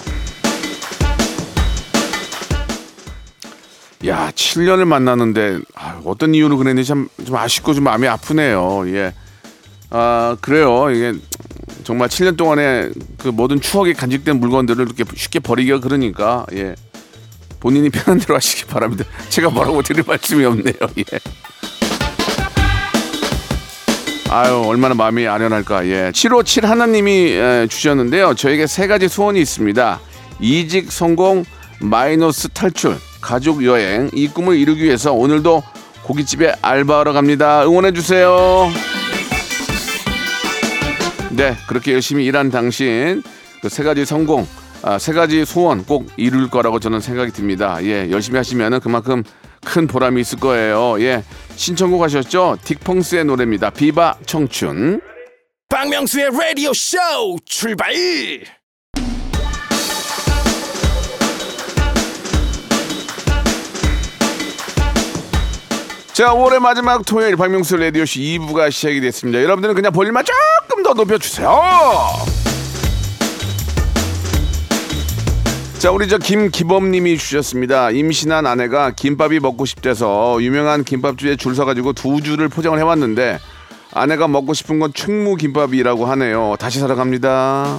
야, 4.07 4.31
7년을 4.35 4.85
만나는데 4.85 5.59
아, 5.75 5.99
어떤 6.05 6.35
이유로 6.35 6.57
그랬는지 6.57 6.87
참 6.87 7.07
좀 7.25 7.35
아쉽고 7.35 7.73
좀 7.73 7.85
마음이 7.85 8.07
아프네요. 8.07 8.83
예. 8.87 9.13
아, 9.89 10.37
그래요. 10.41 10.91
이게 10.91 11.13
정말 11.83 12.07
7년 12.09 12.37
동안에 12.37 12.89
그 13.17 13.29
모든 13.29 13.59
추억이 13.59 13.93
간직된 13.93 14.39
물건들을 14.39 14.85
이렇게 14.85 15.03
쉽게 15.15 15.39
버리기가 15.39 15.79
그러니까 15.79 16.45
예. 16.53 16.75
본인이 17.59 17.89
편한 17.89 18.19
대로 18.19 18.35
하시기 18.35 18.65
바랍니다. 18.65 19.05
제가 19.29 19.49
뭐라고 19.49 19.81
드릴 19.81 20.03
말씀이 20.05 20.45
없네요. 20.45 20.75
예. 20.99 21.19
아유 24.29 24.63
얼마나 24.67 24.93
마음이 24.95 25.25
아련할까 25.27 25.87
예 25.87 26.11
757 26.13 26.65
하나님이 26.65 27.11
예, 27.29 27.67
주셨는데요 27.69 28.33
저에게 28.33 28.65
세 28.67 28.87
가지 28.87 29.07
소원이 29.07 29.39
있습니다 29.39 29.99
이직 30.41 30.91
성공 30.91 31.45
마이너스 31.79 32.49
탈출 32.49 32.97
가족 33.25 33.65
여행 33.65 34.11
이 34.13 34.27
꿈을 34.27 34.55
이루기 34.55 34.83
위해서 34.83 35.11
오늘도 35.11 35.63
고깃집에 36.03 36.57
알바하러 36.61 37.11
갑니다. 37.11 37.63
응원해 37.65 37.91
주세요. 37.91 38.69
네 41.31 41.55
그렇게 41.67 41.93
열심히 41.93 42.23
일한 42.25 42.51
당신 42.51 43.23
그 43.61 43.69
세 43.69 43.83
가지 43.83 44.05
성공 44.05 44.47
아, 44.83 44.99
세 44.99 45.11
가지 45.11 45.43
소원 45.43 45.83
꼭 45.85 46.07
이룰 46.17 46.51
거라고 46.51 46.79
저는 46.79 46.99
생각이 46.99 47.31
듭니다. 47.31 47.79
예 47.81 48.11
열심히 48.11 48.37
하시면은 48.37 48.79
그만큼 48.79 49.23
큰 49.65 49.87
보람이 49.87 50.21
있을 50.21 50.39
거예요. 50.39 51.01
예 51.01 51.23
신청곡 51.55 52.03
하셨죠? 52.03 52.57
딕펑스의 52.63 53.25
노래입니다. 53.25 53.71
비바 53.71 54.19
청춘. 54.27 55.01
박명수의 55.69 56.29
라디오 56.31 56.71
쇼 56.73 56.97
출발 57.43 57.91
자, 66.15 66.33
5월의 66.33 66.59
마지막 66.59 67.05
토요일 67.05 67.35
박명수 67.35 67.75
라디오쇼 67.75 68.21
2부가 68.21 68.71
시작이 68.71 69.01
됐습니다. 69.01 69.43
여러분들은 69.43 69.75
그냥 69.75 69.91
볼륨만 69.91 70.23
조금 70.23 70.81
더 70.81 70.93
높여주세요. 70.93 71.51
자, 75.77 75.91
우리 75.91 76.07
저 76.07 76.17
김기범님이 76.17 77.17
주셨습니다. 77.17 77.91
임신한 77.91 78.47
아내가 78.47 78.91
김밥이 78.91 79.41
먹고 79.41 79.65
싶대서 79.65 80.41
유명한 80.41 80.85
김밥집에 80.85 81.35
줄 81.35 81.53
서가지고 81.53 81.91
두 81.91 82.21
줄을 82.21 82.47
포장을 82.47 82.79
해왔는데 82.79 83.37
아내가 83.91 84.29
먹고 84.29 84.53
싶은 84.53 84.79
건 84.79 84.93
충무 84.93 85.35
김밥이라고 85.35 86.05
하네요. 86.05 86.55
다시 86.57 86.79
사러 86.79 86.95
갑니다. 86.95 87.77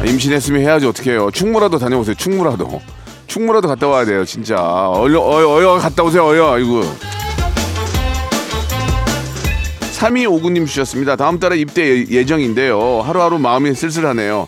아, 0.00 0.04
임신했으면 0.06 0.62
해야지 0.62 0.86
어떻게 0.86 1.10
해요. 1.10 1.28
충무라도 1.30 1.78
다녀오세요. 1.78 2.14
충무라도. 2.14 2.80
충무라도 3.36 3.68
갔다 3.68 3.86
와야 3.86 4.06
돼요. 4.06 4.24
진짜. 4.24 4.56
얼려 4.56 5.20
어여 5.20 5.46
어여 5.50 5.74
갔다 5.78 6.02
오세요. 6.02 6.24
어여. 6.24 6.58
이거. 6.58 6.80
3259님 9.92 10.66
주셨습니다. 10.66 11.16
다음 11.16 11.38
달에 11.38 11.58
입대 11.58 11.82
예- 11.82 12.06
예정인데요. 12.08 13.02
하루하루 13.02 13.38
마음이 13.38 13.74
쓸쓸하네요. 13.74 14.46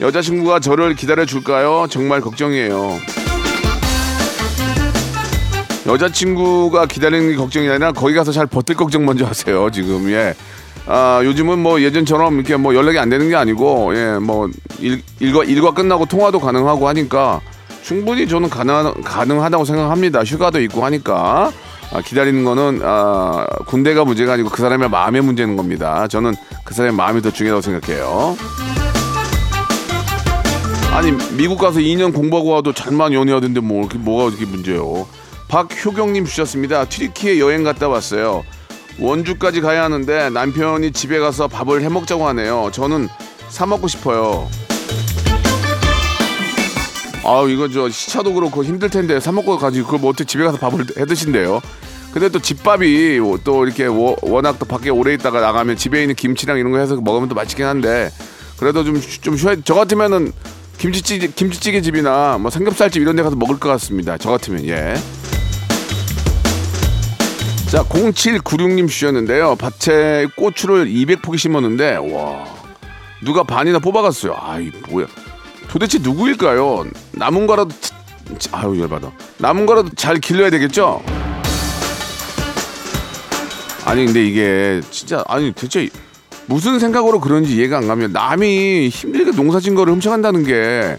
여자친구가 0.00 0.60
저를 0.60 0.94
기다려 0.94 1.24
줄까요? 1.24 1.88
정말 1.90 2.20
걱정이에요. 2.20 2.98
여자친구가 5.86 6.86
기다리는 6.86 7.30
게 7.30 7.34
걱정이 7.36 7.68
아니라 7.68 7.90
거기 7.90 8.14
가서 8.14 8.30
잘 8.30 8.46
버틸 8.46 8.76
걱정 8.76 9.04
먼저 9.04 9.24
하세요. 9.26 9.68
지금 9.72 10.08
예. 10.12 10.34
아 10.86 11.20
요즘은 11.24 11.58
뭐 11.58 11.80
예전처럼 11.82 12.36
이렇게 12.36 12.56
뭐 12.56 12.72
연락이 12.76 12.98
안 13.00 13.08
되는 13.08 13.28
게 13.28 13.34
아니고 13.34 13.96
예 13.96 14.18
뭐 14.20 14.48
일과 15.18 15.42
일과 15.42 15.72
끝나고 15.72 16.06
통화도 16.06 16.38
가능하고 16.38 16.86
하니까 16.86 17.40
충분히 17.88 18.28
저는 18.28 18.50
가능 18.50 18.92
가능하다고 19.02 19.64
생각합니다. 19.64 20.22
휴가도 20.22 20.60
있고 20.60 20.84
하니까 20.84 21.50
아, 21.90 22.02
기다리는 22.02 22.44
거는 22.44 22.82
아, 22.84 23.46
군대가 23.64 24.04
문제가 24.04 24.34
아니고 24.34 24.50
그 24.50 24.60
사람의 24.60 24.90
마음의 24.90 25.22
문제는 25.22 25.56
겁니다. 25.56 26.06
저는 26.06 26.34
그 26.64 26.74
사람의 26.74 26.94
마음이 26.94 27.22
더 27.22 27.30
중요하다고 27.30 27.62
생각해요. 27.62 28.36
아니 30.92 31.12
미국 31.38 31.56
가서 31.56 31.78
2년 31.80 32.12
공부하고 32.12 32.50
와도 32.50 32.74
잘만 32.74 33.14
연애하던데 33.14 33.60
뭐 33.60 33.80
이렇게 33.80 33.96
뭐가 33.96 34.28
이렇게 34.28 34.44
문제요? 34.44 35.06
박효경님 35.48 36.26
주셨습니다. 36.26 36.84
튀르키예 36.84 37.38
여행 37.38 37.64
갔다 37.64 37.88
왔어요. 37.88 38.44
원주까지 39.00 39.62
가야 39.62 39.84
하는데 39.84 40.28
남편이 40.28 40.92
집에 40.92 41.20
가서 41.20 41.48
밥을 41.48 41.80
해 41.80 41.88
먹자고 41.88 42.28
하네요. 42.28 42.68
저는 42.70 43.08
사 43.48 43.64
먹고 43.64 43.88
싶어요. 43.88 44.46
아 47.28 47.44
이거 47.46 47.68
저 47.68 47.90
시차도 47.90 48.32
그렇고 48.32 48.64
힘들 48.64 48.88
텐데 48.88 49.20
사 49.20 49.32
먹고 49.32 49.58
가지 49.58 49.82
그걸 49.82 50.00
뭐 50.00 50.08
어떻게 50.08 50.24
집에 50.24 50.44
가서 50.44 50.56
밥을 50.56 50.86
해 50.96 51.04
드신대요. 51.04 51.60
근데 52.10 52.30
또 52.30 52.38
집밥이 52.38 53.18
또 53.44 53.66
이렇게 53.66 53.84
워- 53.84 54.16
워낙 54.22 54.58
또 54.58 54.64
밖에 54.64 54.88
오래 54.88 55.12
있다가 55.12 55.40
나가면 55.42 55.76
집에 55.76 56.00
있는 56.00 56.14
김치랑 56.14 56.56
이런 56.58 56.72
거 56.72 56.78
해서 56.78 56.96
먹으면 56.96 57.28
또 57.28 57.34
맛있긴 57.34 57.66
한데 57.66 58.10
그래도 58.58 58.82
좀좀 58.82 59.36
쉬어야 59.36 59.56
저 59.62 59.74
같으면은 59.74 60.32
김치찌개 60.78 61.26
김치찌개 61.28 61.82
집이나 61.82 62.38
뭐 62.38 62.50
삼겹살집 62.50 63.02
이런 63.02 63.14
데 63.14 63.22
가서 63.22 63.36
먹을 63.36 63.58
것 63.58 63.68
같습니다. 63.68 64.16
저 64.16 64.30
같으면 64.30 64.64
예. 64.66 64.94
자 67.70 67.84
0796님 67.84 68.88
주셨는데요. 68.88 69.56
밭에 69.56 70.28
고추를 70.34 70.86
200포기 70.86 71.36
심었는데 71.36 71.96
와 72.10 72.46
누가 73.22 73.42
반이나 73.42 73.80
뽑아갔어요. 73.80 74.34
아이 74.40 74.70
뭐야 74.88 75.06
도대체 75.68 75.98
누구일까요? 75.98 76.86
남은 77.12 77.46
거라도 77.46 77.70
아유 78.52 78.78
열받아. 78.80 79.10
남은 79.38 79.66
거라도 79.66 79.90
잘 79.96 80.18
길러야 80.18 80.50
되겠죠? 80.50 81.02
아니 83.84 84.04
근데 84.04 84.24
이게 84.26 84.80
진짜 84.90 85.24
아니 85.28 85.52
대체 85.52 85.88
무슨 86.46 86.78
생각으로 86.78 87.20
그런지 87.20 87.56
이해가 87.56 87.78
안 87.78 87.86
가면 87.88 88.12
남이 88.12 88.88
힘들게 88.88 89.32
농사진 89.32 89.74
거를 89.74 89.92
훔쳐간다는 89.94 90.44
게 90.44 90.96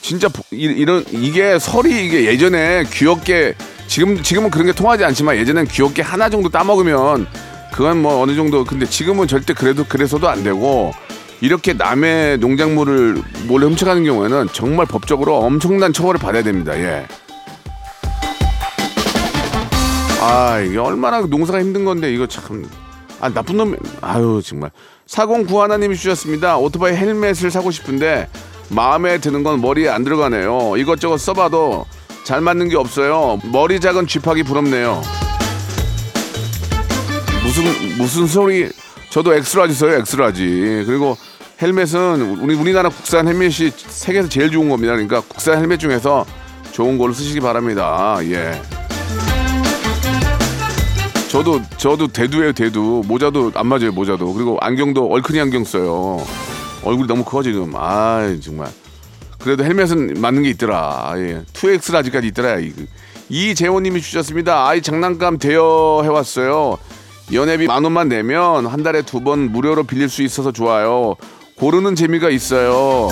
진짜 0.00 0.28
보- 0.28 0.42
이- 0.52 0.62
이런 0.64 1.04
이게 1.10 1.58
설이 1.58 2.06
이게 2.06 2.24
예전에 2.26 2.84
귀엽게 2.90 3.54
지금 3.86 4.22
지금은 4.22 4.50
그런 4.50 4.66
게 4.66 4.72
통하지 4.72 5.04
않지만 5.04 5.36
예전엔 5.36 5.66
귀엽게 5.68 6.02
하나 6.02 6.28
정도 6.28 6.48
따먹으면 6.48 7.26
그건 7.72 8.00
뭐 8.02 8.22
어느 8.22 8.34
정도 8.34 8.64
근데 8.64 8.86
지금은 8.86 9.26
절대 9.28 9.52
그래도 9.52 9.84
그래서도 9.86 10.28
안 10.28 10.42
되고 10.42 10.92
이렇게 11.40 11.72
남의 11.72 12.38
농작물을 12.38 13.22
몰래 13.46 13.66
훔쳐가는 13.66 14.04
경우에는 14.04 14.48
정말 14.52 14.86
법적으로 14.86 15.36
엄청난 15.38 15.92
처벌을 15.92 16.18
받아야 16.18 16.42
됩니다. 16.42 16.76
예. 16.78 17.06
아 20.20 20.60
이게 20.60 20.78
얼마나 20.78 21.20
농사가 21.20 21.60
힘든 21.60 21.84
건데 21.84 22.12
이거 22.12 22.26
참. 22.26 22.64
아, 23.20 23.28
나쁜 23.28 23.56
놈 23.56 23.76
아유 24.00 24.40
정말. 24.44 24.70
409 25.06 25.62
하나님이 25.62 25.96
주셨습니다. 25.96 26.58
오토바이 26.58 26.96
헬멧을 26.96 27.50
사고 27.50 27.70
싶은데 27.70 28.28
마음에 28.68 29.18
드는 29.18 29.42
건 29.42 29.60
머리에 29.60 29.88
안 29.88 30.04
들어가네요. 30.04 30.76
이것저것 30.76 31.18
써봐도 31.18 31.86
잘 32.24 32.40
맞는 32.40 32.68
게 32.68 32.76
없어요. 32.76 33.38
머리 33.52 33.78
작은 33.78 34.06
쥐팍이 34.06 34.42
부럽네요. 34.42 35.02
무슨 37.44 37.64
무슨 37.98 38.26
소리 38.26 38.68
저도 39.16 39.32
X 39.32 39.39
large 39.39 39.72
써요 39.72 39.94
X 39.94 40.09
large 40.09 40.84
그리고 40.86 41.16
헬멧은 41.62 42.38
우리 42.38 42.54
우리나라 42.54 42.90
국산 42.90 43.26
헬멧이 43.26 43.70
세계에서 43.74 44.28
제일 44.28 44.50
좋은 44.50 44.68
겁니다. 44.68 44.92
그러니까 44.92 45.22
국산 45.22 45.58
헬멧 45.58 45.80
중에서 45.80 46.26
좋은 46.72 46.98
걸로 46.98 47.14
쓰시기 47.14 47.40
바랍니다. 47.40 48.18
예. 48.24 48.60
저도 51.30 51.62
저도 51.78 52.08
대두예요 52.08 52.52
대두. 52.52 53.02
모자도 53.06 53.52
안 53.54 53.68
맞아요 53.68 53.90
모자도. 53.92 54.34
그리고 54.34 54.58
안경도 54.60 55.10
얼큰이 55.10 55.40
안경 55.40 55.64
써요. 55.64 56.22
얼굴이 56.84 57.08
너무 57.08 57.24
커 57.24 57.42
지금. 57.42 57.72
아 57.74 58.36
정말. 58.42 58.68
그래도 59.38 59.64
헬멧은 59.64 60.20
맞는 60.20 60.42
게 60.42 60.50
있더라. 60.50 61.14
예. 61.16 61.42
2X 61.54 61.90
라지까지 61.90 62.26
있더라 62.26 62.58
이- 62.58 62.74
이재호님이 63.30 64.02
주셨습니다. 64.02 64.68
아이 64.68 64.82
장난감 64.82 65.38
대여해 65.38 66.06
왔어요 66.06 66.76
연회비 67.32 67.66
만 67.66 67.82
원만 67.84 68.08
내면 68.08 68.66
한 68.66 68.82
달에 68.82 69.02
두 69.02 69.20
번 69.20 69.50
무료로 69.50 69.84
빌릴 69.84 70.08
수 70.08 70.22
있어서 70.22 70.52
좋아요 70.52 71.16
고르는 71.56 71.94
재미가 71.96 72.30
있어요 72.30 73.08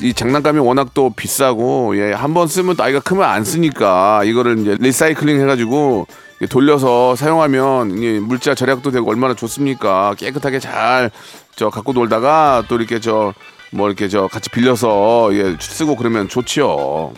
이 0.00 0.12
장난감이 0.14 0.58
워낙 0.60 0.90
또 0.94 1.10
비싸고 1.10 1.96
예, 1.98 2.12
한 2.12 2.32
번 2.34 2.46
쓰면 2.46 2.76
또 2.76 2.84
아이가 2.84 3.00
크면 3.00 3.24
안 3.24 3.42
쓰니까 3.44 4.22
이거를 4.24 4.58
이제 4.60 4.76
리사이클링 4.78 5.40
해가지고 5.40 6.06
돌려서 6.50 7.16
사용하면 7.16 7.98
이 7.98 8.20
물자 8.20 8.54
절약도 8.54 8.90
되고 8.92 9.10
얼마나 9.10 9.34
좋습니까? 9.34 10.14
깨끗하게 10.18 10.60
잘 10.60 11.10
저 11.56 11.70
갖고 11.70 11.92
놀다가 11.92 12.62
또 12.68 12.76
이렇게 12.76 13.00
저 13.00 13.32
뭐 13.70 13.86
이렇게 13.88 14.08
저 14.08 14.28
같이 14.28 14.48
빌려서 14.48 15.28
예, 15.34 15.54
쓰고 15.60 15.94
그러면 15.96 16.26
좋지요. 16.26 17.12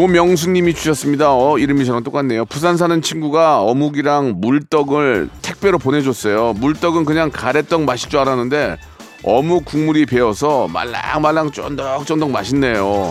조명수님이 0.00 0.74
주셨습니다. 0.74 1.34
어, 1.34 1.56
이름이 1.56 1.86
저랑 1.86 2.04
똑같네요. 2.04 2.44
부산 2.44 2.76
사는 2.76 3.00
친구가 3.00 3.62
어묵이랑 3.62 4.34
물떡을 4.42 5.30
택배로 5.40 5.78
보내줬어요. 5.78 6.52
물떡은 6.58 7.06
그냥 7.06 7.30
가래떡 7.30 7.80
마실 7.84 8.10
줄 8.10 8.18
알았는데 8.18 8.76
어묵 9.24 9.64
국물이 9.64 10.04
배어서 10.04 10.68
말랑말랑 10.68 11.50
쫀득쫀득 11.50 12.30
맛있네요. 12.30 13.10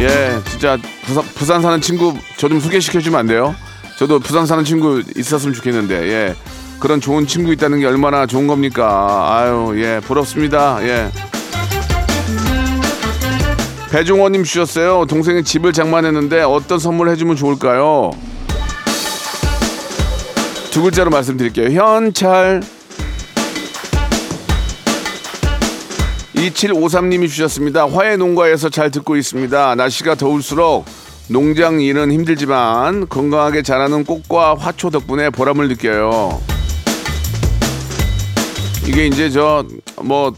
예, 0.00 0.38
진짜 0.48 0.78
부산, 1.04 1.24
부산 1.34 1.60
사는 1.60 1.80
친구 1.80 2.14
저 2.36 2.48
좀 2.48 2.60
소개시켜주면 2.60 3.18
안 3.18 3.26
돼요? 3.26 3.52
저도 3.98 4.20
부산 4.20 4.46
사는 4.46 4.62
친구 4.64 5.02
있었으면 5.16 5.54
좋겠는데, 5.54 6.08
예. 6.08 6.36
그런 6.78 7.00
좋은 7.00 7.26
친구 7.26 7.52
있다는 7.52 7.80
게 7.80 7.86
얼마나 7.86 8.26
좋은 8.26 8.46
겁니까? 8.46 9.26
아유, 9.28 9.74
예, 9.82 10.00
부럽습니다. 10.04 10.78
예. 10.84 11.10
배종원님 13.90 14.44
주셨어요. 14.44 15.04
동생이 15.06 15.42
집을 15.42 15.72
장만했는데 15.72 16.42
어떤 16.42 16.78
선물 16.78 17.10
해주면 17.10 17.34
좋을까요? 17.34 18.12
두 20.70 20.82
글자로 20.82 21.10
말씀드릴게요. 21.10 21.70
현찰. 21.80 22.62
2753님이 26.34 27.28
주셨습니다. 27.28 27.88
화해 27.88 28.16
농가에서 28.16 28.68
잘 28.68 28.90
듣고 28.90 29.16
있습니다. 29.16 29.74
날씨가 29.74 30.14
더울수록 30.14 30.84
농장 31.28 31.80
일은 31.80 32.12
힘들지만 32.12 33.08
건강하게 33.08 33.62
자라는 33.62 34.04
꽃과 34.04 34.54
화초 34.54 34.90
덕분에 34.90 35.30
보람을 35.30 35.68
느껴요. 35.68 36.40
이게 38.86 39.06
이제 39.06 39.30
저 39.30 39.64
뭐 40.02 40.32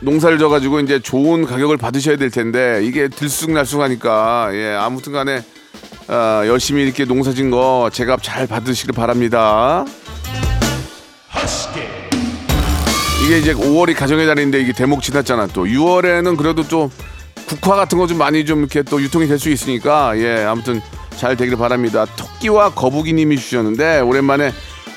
농사를 0.00 0.38
져가지고 0.38 0.80
이제 0.80 0.98
좋은 0.98 1.44
가격을 1.44 1.76
받으셔야 1.76 2.16
될 2.16 2.30
텐데 2.30 2.80
이게 2.84 3.08
들쑥날쑥하니까 3.08 4.50
예 4.54 4.74
아무튼간에 4.74 5.42
아, 6.08 6.42
열심히 6.46 6.82
이렇게 6.82 7.04
농사진 7.04 7.50
거 7.50 7.90
제값 7.92 8.22
잘 8.22 8.46
받으시길 8.46 8.94
바랍니다. 8.94 9.84
이게 13.24 13.38
이제 13.38 13.54
5월이 13.54 13.94
가정의 13.94 14.26
달인데 14.26 14.60
이게 14.60 14.72
대목 14.72 15.02
지났잖아 15.02 15.46
또 15.48 15.64
6월에는 15.66 16.36
그래도 16.36 16.66
또 16.66 16.90
국화 17.46 17.76
같은 17.76 17.98
거 17.98 18.06
좀 18.06 18.18
많이 18.18 18.44
좀 18.44 18.60
이렇게 18.60 18.82
또 18.82 19.00
유통이 19.00 19.26
될 19.28 19.38
수 19.38 19.50
있으니까 19.50 20.18
예 20.18 20.44
아무튼 20.44 20.80
잘 21.16 21.36
되기를 21.36 21.58
바랍니다. 21.58 22.06
토끼와 22.16 22.70
거북이님이 22.70 23.36
주셨는데 23.36 24.00
오랜만에 24.00 24.52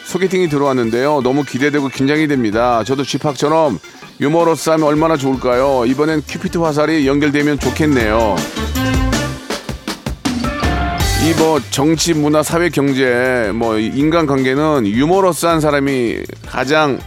소개팅이 0.06 0.48
들어왔는데요. 0.50 1.22
너무 1.22 1.44
기대되고 1.44 1.89
긴장이 1.89 2.28
됩니다. 2.28 2.84
저도 2.86 3.04
쥐팍처럼 3.04 3.80
유머러스하면 4.24 4.88
얼마나 4.88 5.18
좋을까요? 5.18 5.84
이번엔 5.86 6.24
큐피트 6.26 6.58
화살이 6.60 7.06
연결되면 7.08 7.60
좋겠네요. 7.60 8.36
이 11.26 11.34
뭐 11.38 11.60
정치, 11.72 12.14
문화, 12.14 12.42
사회, 12.44 12.70
경제, 12.70 13.50
뭐 13.54 13.78
인간 13.78 14.26
관계는 14.26 14.86
유머러스한 14.88 15.60
사람이 15.62 16.20
가장 16.48 17.00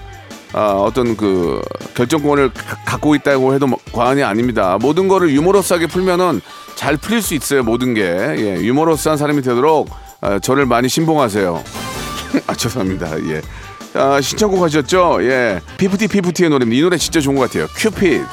아, 0.53 0.73
어떤 0.73 1.17
그 1.17 1.61
결정권을 1.95 2.51
가- 2.53 2.77
갖고 2.87 3.15
있다고 3.15 3.55
해도 3.55 3.67
뭐 3.67 3.79
과언이 3.93 4.23
아닙니다. 4.23 4.79
모든 4.81 5.07
거를 5.09 5.31
유머러스하게 5.31 5.87
풀면은 5.87 6.41
잘 6.77 6.97
풀릴 6.99 7.21
수 7.23 7.35
있어요. 7.35 7.63
모든 7.63 7.93
게 7.95 8.03
예, 8.03 8.57
유머러스한 8.63 9.17
사람이 9.19 9.41
되도록 9.43 9.89
아, 10.21 10.39
저를 10.39 10.65
많이 10.67 10.89
신봉하세요. 10.89 11.63
아 12.47 12.55
죄송합니다. 12.55 13.19
예. 13.31 13.43
아, 13.97 14.21
신청곡 14.21 14.63
하셨죠? 14.63 15.19
예. 15.23 15.61
피프티 15.79 16.09
피프티의 16.09 16.51
노래입니다. 16.51 16.79
이 16.79 16.83
노래 16.83 16.99
진짜 16.99 17.21
좋은 17.21 17.37
것 17.37 17.51
같아요. 17.51 17.67
큐피드. 17.77 18.25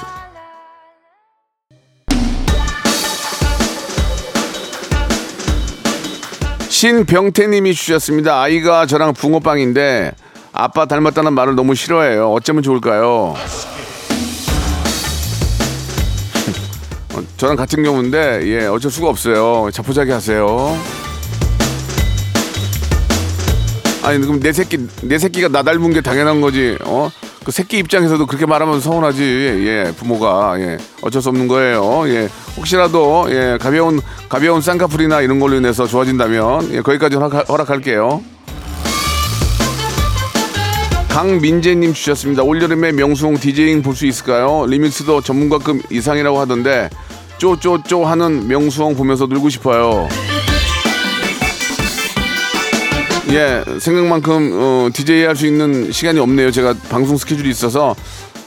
신병태님이 6.70 7.74
주셨습니다. 7.74 8.42
아이가 8.42 8.86
저랑 8.86 9.14
붕어빵인데 9.14 10.12
아빠 10.52 10.86
닮았다는 10.86 11.32
말을 11.34 11.56
너무 11.56 11.76
싫어해요. 11.76 12.34
어쩌면 12.34 12.62
좋을까요? 12.62 13.36
어, 17.14 17.24
저랑 17.38 17.56
같은 17.56 17.84
경우인데 17.84 18.42
예 18.48 18.66
어쩔 18.66 18.92
수가 18.92 19.08
없어요. 19.08 19.70
자포자기 19.72 20.12
하세요. 20.12 20.78
아니 24.04 24.20
그럼 24.20 24.40
내 24.42 24.52
새끼 24.52 24.78
내 25.02 25.18
새끼가 25.18 25.48
나 25.48 25.64
닮은 25.64 25.94
게 25.94 26.02
당연한 26.02 26.42
거지. 26.42 26.78
어? 26.84 27.10
그 27.46 27.52
새끼 27.52 27.78
입장에서도 27.80 28.26
그렇게 28.26 28.46
말하면 28.46 28.82
서운하지. 28.82 29.22
예, 29.66 29.94
부모가 29.98 30.56
예, 30.60 30.78
어쩔 31.02 31.22
수 31.22 31.30
없는 31.30 31.48
거예요. 31.48 32.04
예, 32.08 32.28
혹시라도 32.58 33.28
예, 33.30 33.58
가벼운 33.62 34.02
가벼운 34.28 34.62
쌍꺼풀이나 34.62 35.22
이런 35.22 35.40
걸로 35.40 35.56
인해서 35.56 35.88
좋아진다면 35.88 36.74
예, 36.74 36.82
거기까지 36.82 37.16
허락, 37.16 37.48
허락할게요. 37.50 38.22
강민재님 41.10 41.94
주셨습니다. 41.94 42.44
올여름에 42.44 42.92
명수홍 42.92 43.36
디제잉 43.38 43.84
볼 43.84 43.96
수 43.96 44.06
있을까요? 44.06 44.66
리믹스도 44.68 45.22
전문가급 45.22 45.92
이상이라고 45.92 46.40
하던데 46.40 46.90
쪼쪼쪼 47.38 48.04
하는 48.06 48.48
명수홍 48.48 48.96
보면서 48.96 49.28
놀고 49.28 49.50
싶어요. 49.50 50.10
예, 53.34 53.64
생각만큼 53.80 54.52
어, 54.54 54.90
DJ 54.94 55.26
할 55.26 55.36
수 55.36 55.48
있는 55.48 55.92
시간이 55.92 56.20
없네요. 56.20 56.52
제가 56.52 56.76
방송 56.90 57.18
스케줄이 57.18 57.50
있어서 57.50 57.96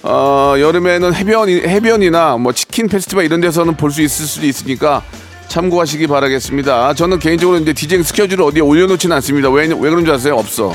어, 0.02 0.54
여름에는 0.58 1.12
해변 1.14 1.48
해변이나 1.48 2.36
뭐 2.36 2.52
치킨 2.52 2.86
페스티벌 2.88 3.24
이런 3.24 3.40
데서는 3.40 3.76
볼 3.76 3.90
수 3.90 4.02
있을 4.02 4.26
수도 4.26 4.46
있으니까 4.46 5.02
참고하시기 5.48 6.06
바라겠습니다. 6.06 6.94
저는 6.94 7.18
개인적으로 7.18 7.58
이제 7.58 7.72
디제잉 7.72 8.02
스케줄을 8.04 8.44
어디에 8.44 8.60
올려놓지는 8.62 9.14
않습니다. 9.16 9.50
왜, 9.50 9.66
왜 9.66 9.74
그런 9.90 10.04
줄 10.04 10.14
아세요? 10.14 10.36
없어. 10.36 10.72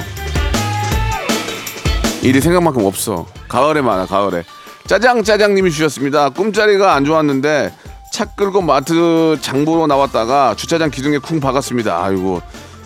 일이 2.21 2.39
생각만큼 2.41 2.83
없어. 2.85 3.25
가을에 3.47 3.81
많아, 3.81 4.05
가을에. 4.05 4.43
짜장 4.87 5.23
짜장님이 5.23 5.71
주셨습니다. 5.71 6.29
꿈자리가 6.29 6.93
안 6.95 7.05
좋았는데 7.05 7.73
차 8.11 8.25
끌고 8.25 8.61
마트 8.61 9.37
장보러 9.41 9.87
나왔다가 9.87 10.55
주차장 10.57 10.89
기둥에 10.91 11.17
쿵 11.19 11.39
박았습니다. 11.39 12.03
아이고 12.03 12.41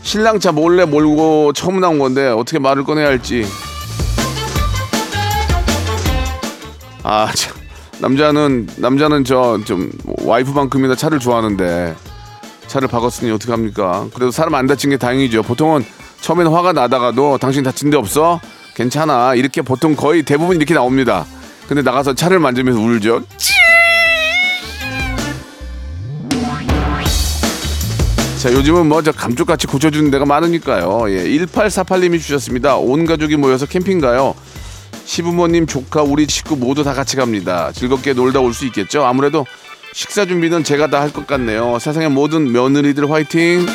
신랑 0.06 0.40
차 0.40 0.52
몰래 0.52 0.86
몰고 0.86 1.54
처음 1.54 1.80
나온 1.80 1.98
건데 1.98 2.28
어떻게 2.28 2.60
말을 2.60 2.84
꺼내야 2.84 3.08
할지. 3.08 3.44
아 7.04 7.32
참. 7.36 7.54
남자는 8.00 8.68
남자는 8.78 9.24
저 9.24 9.58
좀 9.66 9.90
와이프만큼이나 10.06 10.96
차를 10.96 11.18
좋아하는데 11.20 11.96
차를 12.68 12.88
박았으니 12.88 13.32
어떻게 13.32 13.52
합니까? 13.52 14.06
그래도 14.14 14.32
사람 14.32 14.54
안 14.56 14.68
다친 14.68 14.92
게 14.92 14.98
다행이죠. 14.98 15.42
보통은 15.44 15.84
처음에는 16.22 16.52
화가 16.52 16.74
나다가도 16.74 17.40
당신 17.40 17.64
다친 17.64 17.90
데 17.90 17.98
없어? 17.98 18.40
괜찮아. 18.76 19.34
이렇게 19.36 19.62
보통 19.64 19.96
거의 19.96 20.22
대부분 20.24 20.58
이렇게 20.58 20.74
나옵니다. 20.76 21.26
근데 21.68 21.82
나가서 21.82 22.14
차를 22.14 22.40
만지면서 22.40 22.80
울죠. 22.80 23.24
자, 28.46 28.54
요즘은 28.54 28.86
뭐 28.86 29.02
저 29.02 29.12
감쪽같이 29.12 29.66
고쳐주는 29.66 30.12
데가 30.12 30.26
많으니까요. 30.26 31.06
예, 31.10 31.24
1848님이 31.24 32.20
주셨습니다. 32.20 32.76
온 32.78 33.08
가족이 33.08 33.38
모여서 33.38 33.66
캠핑 33.66 34.00
가요. 34.00 34.36
시부모님, 35.06 35.66
조카, 35.66 36.04
우리 36.04 36.28
식구 36.28 36.56
모두 36.56 36.84
다 36.84 36.94
같이 36.94 37.16
갑니다. 37.16 37.72
즐겁게 37.74 38.14
놀다 38.14 38.40
올 38.42 38.54
수 38.54 38.66
있겠죠? 38.68 39.04
아무래도 39.04 39.48
식사 39.94 40.28
준비는 40.28 40.64
제가 40.64 40.88
다 40.92 41.02
할 41.02 41.12
것 41.12 41.26
같네요. 41.26 41.80
세상의 41.80 42.10
모든 42.10 42.52
며느리들 42.52 43.10
화이팅! 43.10 43.66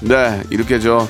네, 0.00 0.42
이렇게 0.50 0.78
저, 0.78 1.08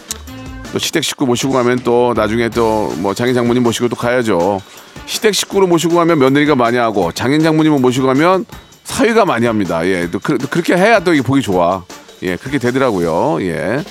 또 0.72 0.78
시댁 0.78 1.04
식구 1.04 1.26
모시고 1.26 1.52
가면 1.52 1.80
또 1.84 2.14
나중에 2.16 2.48
또 2.48 2.90
뭐 3.00 3.12
장인 3.12 3.34
장모님 3.34 3.62
모시고 3.62 3.88
또 3.88 3.96
가야죠. 3.96 4.62
시댁 5.04 5.34
식구를 5.34 5.68
모시고 5.68 5.96
가면 5.96 6.18
며느리가 6.18 6.54
많이 6.54 6.78
하고 6.78 7.12
장인 7.12 7.42
장모님을 7.42 7.80
모시고 7.80 8.06
가면 8.06 8.46
사위가 8.84 9.24
많이 9.24 9.46
합니다. 9.46 9.84
예, 9.86 10.08
또, 10.10 10.18
그, 10.18 10.32
렇게 10.54 10.76
해야 10.76 11.00
또 11.00 11.12
이게 11.12 11.22
보기 11.22 11.42
좋아. 11.42 11.82
예, 12.22 12.36
그렇게 12.36 12.58
되더라고요. 12.58 13.38
예. 13.42 13.82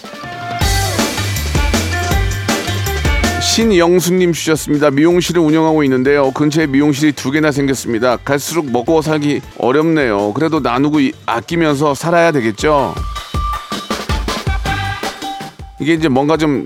신영수님 3.41 4.33
주셨습니다. 4.33 4.89
미용실을 4.89 5.41
운영하고 5.41 5.83
있는데요. 5.83 6.31
근처에 6.31 6.65
미용실이 6.65 7.11
두 7.11 7.29
개나 7.29 7.51
생겼습니다. 7.51 8.17
갈수록 8.17 8.71
먹고 8.71 9.01
살기 9.01 9.41
어렵네요. 9.59 10.33
그래도 10.33 10.59
나누고 10.59 11.01
이- 11.01 11.11
아끼면서 11.25 11.93
살아야 11.93 12.31
되겠죠. 12.31 12.95
이게 15.79 15.93
이제 15.93 16.07
뭔가 16.07 16.37
좀 16.37 16.65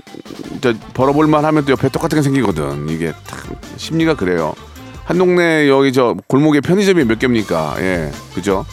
저, 0.60 0.72
벌어볼만 0.94 1.44
하면 1.44 1.64
또 1.64 1.72
옆에 1.72 1.88
똑같은 1.88 2.16
게 2.18 2.22
생기거든. 2.22 2.88
이게 2.88 3.12
딱 3.26 3.40
심리가 3.76 4.14
그래요. 4.14 4.54
한 5.08 5.16
동네 5.16 5.70
여기 5.70 5.90
저 5.90 6.14
골목에 6.26 6.60
편의점이 6.60 7.04
몇 7.04 7.18
개입니까? 7.18 7.76
예, 7.78 8.12
그죠? 8.34 8.66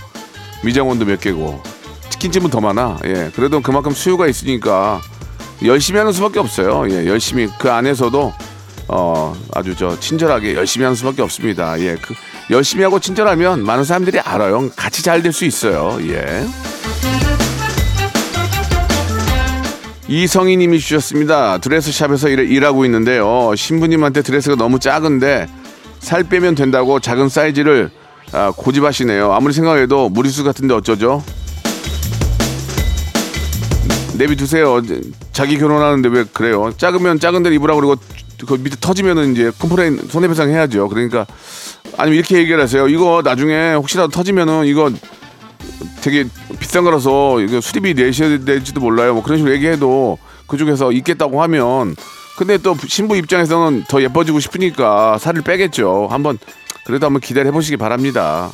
미장원도 0.66 1.06
몇 1.06 1.22
개고 1.22 1.62
치킨집은 2.10 2.50
더 2.50 2.60
많아. 2.60 2.98
예, 3.06 3.32
그래도 3.34 3.62
그만큼 3.62 3.94
수요가 3.94 4.28
있으니까 4.28 5.00
열심히 5.64 5.98
하는 5.98 6.12
수밖에 6.12 6.40
없어요. 6.40 6.90
예, 6.92 7.06
열심히 7.08 7.48
그 7.58 7.72
안에서도 7.72 8.34
어 8.90 9.34
아주 9.54 9.78
저 9.78 9.98
친절하게 9.98 10.56
열심히 10.56 10.84
하는 10.84 10.96
수밖에 10.98 11.22
없습니다. 11.22 11.80
예, 11.80 11.96
그 12.02 12.14
열심히 12.52 12.84
하고 12.84 13.00
친절하면 13.00 13.64
많은 13.64 13.86
사람들이 13.86 14.20
알아요. 14.20 14.70
같이 14.76 15.04
잘 15.04 15.22
될 15.24 15.32
수 15.32 15.46
있어요. 15.46 15.98
예. 16.10 16.46
이성희님이 20.10 20.80
주셨습니다. 20.80 21.60
드레스shop에서 21.60 22.28
일, 22.28 22.40
일하고 22.52 22.84
있는데요. 22.86 23.54
신부님한테 23.56 24.22
드레스가 24.22 24.56
너무 24.58 24.80
작은데 24.80 25.48
살 26.06 26.24
빼면 26.24 26.54
된다고 26.54 27.00
작은 27.00 27.30
사이즈를 27.30 27.90
아, 28.32 28.54
고집하시네요. 28.56 29.34
아무리 29.34 29.54
생각해도 29.54 30.10
무리수 30.10 30.44
같은데 30.44 30.76
어쩌죠? 30.76 31.24
내비두세요. 34.14 34.84
자기 35.34 35.58
결혼하는데 35.58 36.08
왜 36.10 36.24
그래요? 36.32 36.72
작으면 36.78 37.20
작은 37.20 37.42
데를 37.42 37.56
입으라고 37.56 37.82
그러고 37.82 38.02
그 38.46 38.54
밑에 38.54 38.76
터지면은 38.80 39.32
이제 39.32 39.52
complain 39.58 40.08
손해배상 40.08 40.52
해야죠. 40.52 40.90
그러니까 40.90 41.26
아니면 41.98 42.20
이렇게 42.20 42.38
얘기를 42.38 42.62
하세요. 42.62 42.88
이거 42.88 43.24
나중에 43.26 43.74
혹시라도 43.74 44.10
터지면은 44.10 44.66
이거 44.68 44.92
되게 46.02 46.26
비싼 46.60 46.84
거라서 46.84 47.42
이거 47.42 47.60
수리비 47.60 47.96
내셔야 47.96 48.38
될지도 48.46 48.80
몰라요. 48.80 49.16
뭐 49.16 49.24
그런 49.24 49.40
식으로 49.40 49.54
얘기해도 49.56 50.20
그쪽에서 50.46 50.92
있겠다고 50.92 51.42
하면 51.42 51.96
근데 52.38 52.58
또 52.58 52.76
신부 52.88 53.16
입장에서는 53.16 53.86
더 53.88 54.02
예뻐지고 54.02 54.40
싶으니까 54.40 55.18
살을 55.18 55.42
빼겠죠. 55.42 56.08
한번 56.12 56.38
그래도 56.86 57.06
한번 57.06 57.22
기대를 57.22 57.48
해보시기 57.48 57.78
바랍니다. 57.78 58.50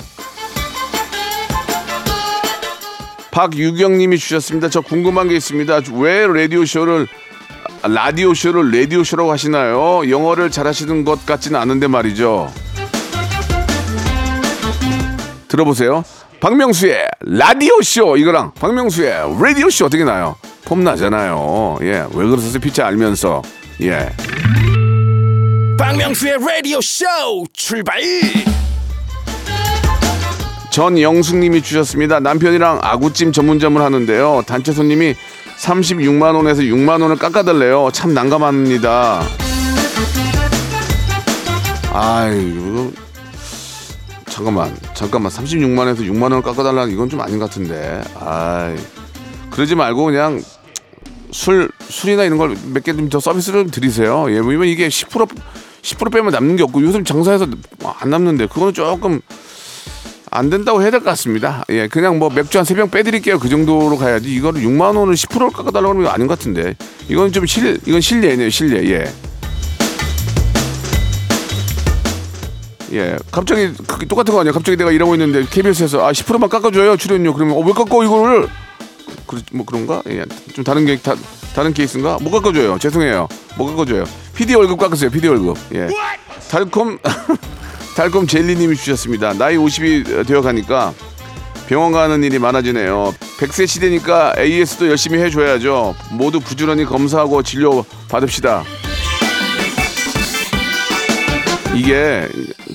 박유경님이 3.31 4.17
주셨습니다. 4.17 4.69
저 4.69 4.81
궁금한 4.81 5.29
게 5.29 5.35
있습니다. 5.35 5.81
왜 5.93 6.27
라디오 6.27 6.65
쇼를 6.65 7.07
라디오 7.83 8.33
쇼를 8.33 8.71
라디오 8.71 9.03
쇼라고 9.03 9.31
하시나요? 9.31 10.09
영어를 10.09 10.51
잘하시는 10.51 11.03
것 11.03 11.25
같지는 11.25 11.59
않은데 11.59 11.87
말이죠. 11.87 12.51
들어보세요. 15.47 16.03
박명수의 16.39 17.07
라디오 17.21 17.81
쇼 17.81 18.17
이거랑 18.17 18.51
박명수의 18.53 19.37
라디오 19.41 19.69
쇼 19.69 19.85
어떻게 19.85 20.03
나요? 20.03 20.35
폼 20.65 20.83
나잖아요. 20.83 21.79
예, 21.81 22.05
왜 22.13 22.27
그러세요? 22.27 22.59
피치 22.59 22.81
알면서 22.81 23.41
예. 23.81 24.09
박명수의 25.77 26.37
라디오 26.45 26.79
쇼 26.81 27.05
출발 27.53 28.01
전영숙님이 30.71 31.61
주셨습니다. 31.61 32.19
남편이랑 32.19 32.79
아구찜 32.81 33.31
전문점을 33.31 33.81
하는데요. 33.81 34.43
단체 34.47 34.71
손님이 34.71 35.15
36만 35.59 36.35
원에서 36.35 36.61
6만 36.61 37.01
원을 37.01 37.17
깎아달래요. 37.17 37.89
참 37.93 38.13
난감합니다. 38.13 39.21
아이고 41.93 42.93
잠깐만 44.29 44.75
잠깐만 44.93 45.31
36만에서 45.31 45.99
6만 45.99 46.23
원을 46.23 46.41
깎아달라는 46.41 46.93
이건 46.93 47.09
좀 47.09 47.19
아닌 47.19 47.37
것 47.37 47.49
같은데. 47.49 48.01
아이 48.19 48.75
그러지 49.49 49.75
말고 49.75 50.05
그냥 50.05 50.41
술 51.31 51.69
술이나 51.89 52.23
이런 52.23 52.37
걸 52.37 52.49
몇 52.73 52.83
개 52.83 52.93
좀 52.93 53.09
더 53.09 53.19
서비스를 53.19 53.71
드리세요. 53.71 54.25
예, 54.29 54.35
왜냐면 54.35 54.67
이게 54.67 54.87
10% 54.89 55.29
10% 55.81 56.11
빼면 56.13 56.31
남는 56.31 56.55
게 56.57 56.63
없고 56.63 56.81
요즘 56.83 57.03
장사해서 57.03 57.47
안 57.99 58.09
남는데 58.09 58.47
그거는 58.47 58.73
조금 58.73 59.19
안 60.29 60.49
된다고 60.49 60.81
해야 60.81 60.91
될 60.91 60.99
것 61.01 61.05
같습니다. 61.09 61.63
예, 61.69 61.87
그냥 61.87 62.19
뭐 62.19 62.29
맥주 62.29 62.57
한 62.57 62.63
세 62.65 62.75
병 62.75 62.89
빼드릴게요. 62.89 63.39
그 63.39 63.49
정도로 63.49 63.97
가야지. 63.97 64.29
이거를 64.33 64.61
6만 64.61 64.95
원을 64.97 65.15
10%를 65.15 65.49
깎아달라고 65.51 65.89
하는 65.89 66.03
건 66.03 66.13
아닌 66.13 66.27
것 66.27 66.37
같은데. 66.37 66.75
이건 67.09 67.31
좀 67.33 67.45
실, 67.45 67.79
이건 67.85 67.99
실례네요, 68.01 68.49
실례. 68.49 68.87
예. 68.91 69.11
예, 72.93 73.17
갑자기 73.31 73.73
똑같은 74.09 74.33
거 74.33 74.41
아니야? 74.41 74.51
갑자기 74.51 74.75
내가 74.77 74.91
일하고 74.91 75.15
있는데 75.15 75.45
KBS에서 75.49 76.05
아 76.05 76.11
10%만 76.11 76.49
깎아줘요 76.49 76.97
출연료. 76.97 77.33
그러면 77.33 77.55
어, 77.55 77.59
왜 77.61 77.71
깎아 77.71 78.03
이거를? 78.03 78.49
그, 79.27 79.41
뭐 79.53 79.65
그런가? 79.65 80.01
예, 80.09 80.25
좀 80.53 80.63
다른 80.63 80.85
게 80.85 80.97
다, 80.97 81.15
다른 81.55 81.73
케이스인가? 81.73 82.17
못 82.21 82.31
깎아줘요. 82.31 82.77
죄송해요. 82.79 83.27
못 83.57 83.65
깎아줘요. 83.67 84.03
PD 84.35 84.55
월급 84.55 84.79
깎으세요. 84.79 85.09
PD 85.09 85.27
월급. 85.27 85.57
예. 85.73 85.87
달콤 86.49 86.97
달콤 87.95 88.27
젤리님이 88.27 88.75
주셨습니다. 88.75 89.33
나이 89.33 89.55
50이 89.57 90.25
되어 90.27 90.41
가니까 90.41 90.93
병원 91.67 91.91
가는 91.93 92.21
일이 92.23 92.39
많아지네요. 92.39 93.13
100세 93.37 93.65
시대니까 93.67 94.33
AS도 94.37 94.87
열심히 94.89 95.19
해줘야죠. 95.19 95.95
모두 96.11 96.39
부지런히 96.39 96.83
검사하고 96.85 97.41
진료 97.43 97.85
받읍시다. 98.09 98.63
이게 101.73 102.27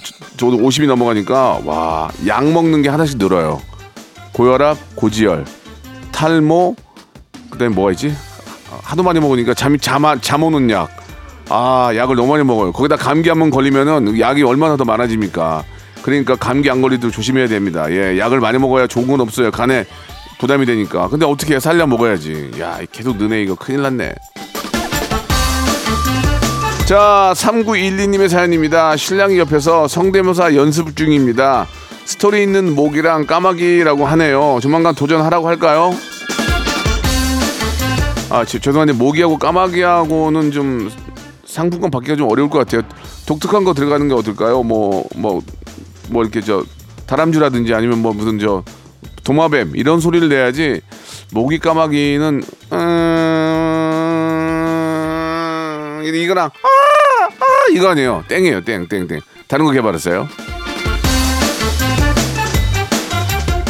저- 0.02 0.26
저도 0.50 0.56
50이 0.58 0.86
넘어가니까 0.86 1.60
와 1.64 2.10
약 2.26 2.44
먹는 2.50 2.82
게 2.82 2.88
하나씩 2.88 3.18
늘어요. 3.18 3.60
고혈압, 4.32 4.78
고지혈, 4.96 5.44
탈모, 6.16 6.74
그다음에 7.50 7.74
뭐가 7.74 7.92
있지? 7.92 8.16
하도 8.82 9.02
많이 9.02 9.20
먹으니까 9.20 9.52
잠이 9.52 9.78
잠, 9.78 10.02
잠 10.22 10.42
오는 10.42 10.70
약. 10.70 10.88
아 11.50 11.92
약을 11.94 12.16
너무 12.16 12.32
많이 12.32 12.42
먹어요. 12.42 12.72
거기다 12.72 12.96
감기 12.96 13.28
한번 13.28 13.50
걸리면은 13.50 14.18
약이 14.18 14.42
얼마나 14.42 14.76
더 14.76 14.84
많아집니까? 14.84 15.62
그러니까 16.00 16.34
감기 16.34 16.70
안 16.70 16.80
걸리도록 16.80 17.12
조심해야 17.12 17.48
됩니다. 17.48 17.90
예, 17.90 18.18
약을 18.18 18.40
많이 18.40 18.58
먹어야 18.58 18.86
좋은 18.86 19.06
건 19.06 19.20
없어요. 19.20 19.50
간에 19.50 19.84
부담이 20.38 20.64
되니까. 20.64 21.08
근데 21.08 21.26
어떻게 21.26 21.56
해? 21.56 21.60
살려 21.60 21.86
먹어야지. 21.86 22.52
야, 22.60 22.78
계속 22.90 23.18
느네 23.18 23.42
이거 23.42 23.54
큰일 23.54 23.82
났네. 23.82 24.14
자, 26.86 27.34
3912님의 27.36 28.28
사연입니다. 28.30 28.96
신랑이 28.96 29.38
옆에서 29.38 29.86
성대모사 29.86 30.54
연습 30.54 30.96
중입니다. 30.96 31.66
스토리 32.06 32.42
있는 32.42 32.74
목이랑 32.74 33.26
까마귀라고 33.26 34.06
하네요. 34.06 34.58
조만간 34.62 34.94
도전하라고 34.94 35.48
할까요? 35.48 35.90
아, 38.30 38.44
제- 38.44 38.58
죄송한데 38.60 38.92
모기하고 38.94 39.38
까마귀하고는 39.38 40.52
좀 40.52 40.90
상품권 41.44 41.90
받기가 41.90 42.14
좀 42.16 42.30
어려울 42.30 42.48
것 42.48 42.58
같아요. 42.58 42.82
독특한 43.26 43.64
거 43.64 43.74
들어가는 43.74 44.06
게 44.08 44.14
어떨까요? 44.14 44.62
뭐, 44.62 45.04
뭐, 45.16 45.42
뭐 46.08 46.22
이렇게 46.22 46.40
저 46.40 46.64
다람쥐라든지 47.06 47.74
아니면 47.74 48.00
뭐 48.02 48.12
무슨 48.12 48.38
저 48.38 48.62
도마뱀 49.24 49.72
이런 49.74 50.00
소리를 50.00 50.28
내야지 50.28 50.80
모기 51.32 51.58
까마귀는 51.58 52.42
음... 52.72 52.76
이거랑 56.14 56.46
아, 56.46 56.50
아 57.24 57.44
이거 57.72 57.88
아니에요. 57.88 58.22
땡이에요. 58.28 58.60
땡, 58.64 58.86
땡, 58.86 59.08
땡. 59.08 59.20
다른 59.48 59.64
거 59.64 59.72
개발했어요. 59.72 60.28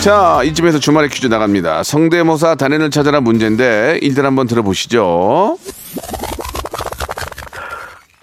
자, 0.07 0.41
이쯤에서 0.45 0.79
주말에 0.79 1.09
퀴즈 1.09 1.27
나갑니다. 1.27 1.83
성대모사 1.83 2.55
단연을 2.55 2.91
찾아라 2.91 3.21
문제인데 3.21 3.99
일단 4.03 4.25
한번 4.25 4.47
들어보시죠. 4.47 5.59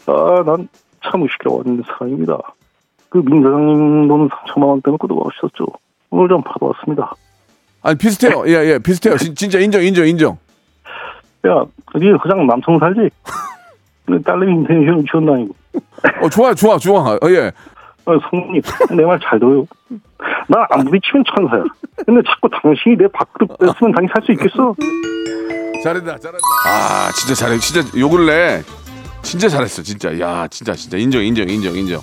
아, 0.05 0.43
난 0.45 0.69
참으시게 1.03 1.49
왔는 1.49 1.83
사람입니다. 1.85 2.37
그 3.09 3.17
민사장님 3.17 4.07
돈은 4.07 4.29
3천만 4.29 4.67
원 4.67 4.81
때문에 4.81 4.97
끊어가셨죠. 4.97 5.65
오늘 6.11 6.29
좀 6.29 6.41
받아왔습니다. 6.43 7.11
아니 7.81 7.97
비슷해요. 7.97 8.45
예, 8.47 8.65
예, 8.65 8.79
비슷해요. 8.79 9.17
진, 9.17 9.35
진짜 9.35 9.59
인정, 9.59 9.83
인정, 9.83 10.07
인정. 10.07 10.37
야, 11.45 11.65
니 11.97 12.17
그냥 12.21 12.47
남성 12.47 12.79
살지? 12.79 13.09
내 14.07 14.19
딸내미 14.23 14.53
인생이 14.53 15.03
지원 15.11 15.25
다니고. 15.25 15.53
어, 16.21 16.29
좋아, 16.29 16.53
좋아, 16.53 16.77
좋아. 16.77 17.15
어, 17.15 17.19
예. 17.27 17.51
아, 18.05 18.11
성님, 18.29 18.61
내 18.97 19.03
말 19.05 19.19
잘 19.19 19.39
들어요. 19.39 19.65
나 20.47 20.65
안 20.71 20.83
부딪히면 20.85 21.23
천사야. 21.35 21.63
근데 22.05 22.21
자꾸 22.27 22.49
당신이 22.49 22.97
내 22.97 23.07
밥그릇 23.13 23.57
뺐으면 23.59 23.93
당연히 23.93 24.07
살 24.13 24.23
수 24.23 24.31
있겠어? 24.33 24.75
잘한다, 25.83 26.17
잘한다. 26.17 26.39
아, 26.67 27.11
진짜 27.13 27.33
잘해. 27.35 27.57
진짜 27.59 27.99
요 27.99 28.09
근래 28.09 28.61
진짜 29.21 29.47
잘했어, 29.49 29.81
진짜. 29.81 30.17
야, 30.19 30.47
진짜, 30.49 30.73
진짜 30.73 30.97
인정, 30.97 31.23
인정, 31.23 31.47
인정, 31.49 31.75
인정. 31.75 32.01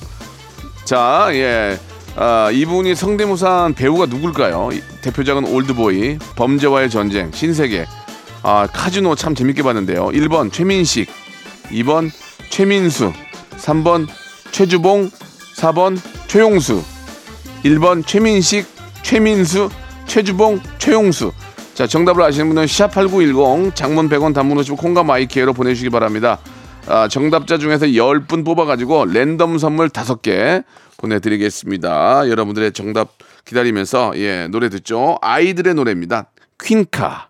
자, 0.84 1.28
예. 1.32 1.76
아, 2.16 2.50
이분이 2.52 2.94
성대모사한 2.94 3.74
배우가 3.74 4.06
누굴까요? 4.06 4.70
이- 4.72 4.80
대표작은 5.02 5.46
올드보이, 5.46 6.18
범죄와의 6.36 6.90
전쟁, 6.90 7.30
신세계. 7.32 7.86
아, 8.42 8.66
카지노 8.72 9.14
참 9.14 9.34
재밌게 9.34 9.62
봤는데요. 9.62 10.06
1번 10.08 10.50
최민식, 10.52 11.08
2번 11.70 12.10
최민수, 12.50 13.12
3번 13.58 14.08
최주봉, 14.50 15.10
4번 15.60 15.98
최용수. 16.26 16.82
1번 17.64 18.06
최민식, 18.06 18.66
최민수, 19.02 19.68
최주봉, 20.06 20.60
최용수. 20.78 21.32
자, 21.74 21.86
정답을 21.86 22.22
아시는 22.22 22.48
분은 22.48 22.64
샵8910 22.64 23.74
장문 23.74 24.08
100원 24.08 24.34
단문 24.34 24.58
50 24.58 24.76
콩과 24.76 25.04
마이케이로 25.04 25.52
보내주시기 25.52 25.90
바랍니다. 25.90 26.38
아, 26.86 27.08
정답자 27.08 27.58
중에서 27.58 27.86
10분 27.86 28.44
뽑아가지고 28.44 29.06
랜덤 29.06 29.58
선물 29.58 29.90
5개 29.90 30.64
보내드리겠습니다. 30.96 32.28
여러분들의 32.28 32.72
정답 32.72 33.10
기다리면서 33.44 34.12
예 34.16 34.48
노래 34.48 34.68
듣죠. 34.68 35.18
아이들의 35.20 35.74
노래입니다. 35.74 36.30
퀸카. 36.62 37.29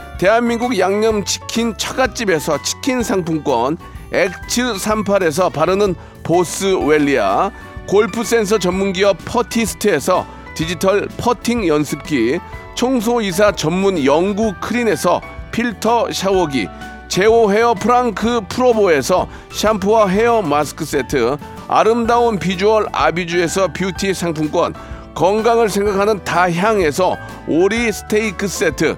대한민국 0.21 0.77
양념치킨 0.77 1.75
처갓집에서 1.77 2.61
치킨 2.61 3.01
상품권, 3.01 3.75
액츠 4.11 4.73
38에서 4.73 5.51
바르는 5.51 5.95
보스웰리아, 6.21 7.49
골프 7.87 8.23
센서 8.23 8.59
전문기업 8.59 9.17
퍼티스트에서 9.25 10.27
디지털 10.53 11.07
퍼팅 11.17 11.67
연습기, 11.67 12.39
청소이사 12.75 13.53
전문 13.53 14.05
영구 14.05 14.53
크린에서 14.61 15.21
필터 15.51 16.11
샤워기, 16.11 16.67
제오 17.07 17.51
헤어 17.51 17.73
프랑크 17.73 18.41
프로보에서 18.47 19.27
샴푸와 19.51 20.05
헤어 20.05 20.43
마스크 20.43 20.85
세트, 20.85 21.37
아름다운 21.67 22.37
비주얼 22.37 22.85
아비주에서 22.91 23.69
뷰티 23.73 24.13
상품권, 24.13 24.75
건강을 25.15 25.67
생각하는 25.67 26.23
다향에서 26.23 27.17
오리 27.47 27.91
스테이크 27.91 28.47
세트, 28.47 28.97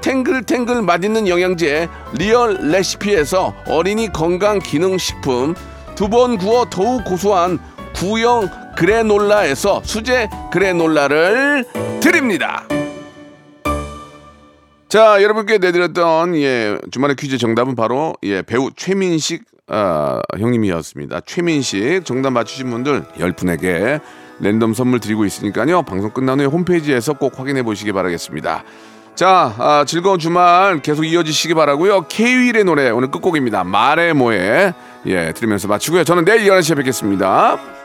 탱글탱글 0.00 0.82
맛있는 0.82 1.28
영양제 1.28 1.88
리얼 2.14 2.54
레시피에서 2.70 3.54
어린이 3.66 4.12
건강 4.12 4.58
기능 4.58 4.98
식품, 4.98 5.54
두 5.94 6.08
번 6.08 6.38
구워 6.38 6.64
더욱 6.70 7.04
고소한 7.04 7.58
구형 7.94 8.48
그래놀라에서 8.76 9.82
수제 9.84 10.28
그래놀라를 10.50 11.64
드립니다. 12.00 12.64
자, 14.88 15.22
여러분께 15.22 15.58
내드렸던 15.58 16.34
예, 16.36 16.78
주말의 16.90 17.16
퀴즈 17.16 17.36
정답은 17.38 17.76
바로 17.76 18.14
예, 18.22 18.42
배우 18.42 18.70
최민식 18.74 19.44
아, 19.68 20.20
형님이었습니다. 20.36 21.20
최민식 21.26 22.04
정답 22.04 22.30
맞추신 22.30 22.70
분들 22.70 23.04
10분에게 23.18 24.00
랜덤 24.40 24.74
선물 24.74 24.98
드리고 24.98 25.24
있으니까요. 25.26 25.82
방송 25.82 26.10
끝난 26.10 26.40
후에 26.40 26.46
홈페이지에서 26.46 27.12
꼭 27.12 27.38
확인해 27.38 27.62
보시기 27.62 27.92
바라겠습니다. 27.92 28.64
자, 29.20 29.54
아, 29.58 29.84
즐거운 29.86 30.18
주말 30.18 30.80
계속 30.80 31.04
이어지시기 31.04 31.52
바라고요. 31.52 32.06
K-윌의 32.08 32.64
노래 32.64 32.88
오늘 32.88 33.10
끝곡입니다. 33.10 33.64
말해 33.64 34.14
뭐해. 34.14 34.72
예, 35.04 35.32
들으면서 35.34 35.68
마치고요. 35.68 36.04
저는 36.04 36.24
내일 36.24 36.50
11시에 36.50 36.74
뵙겠습니다. 36.76 37.79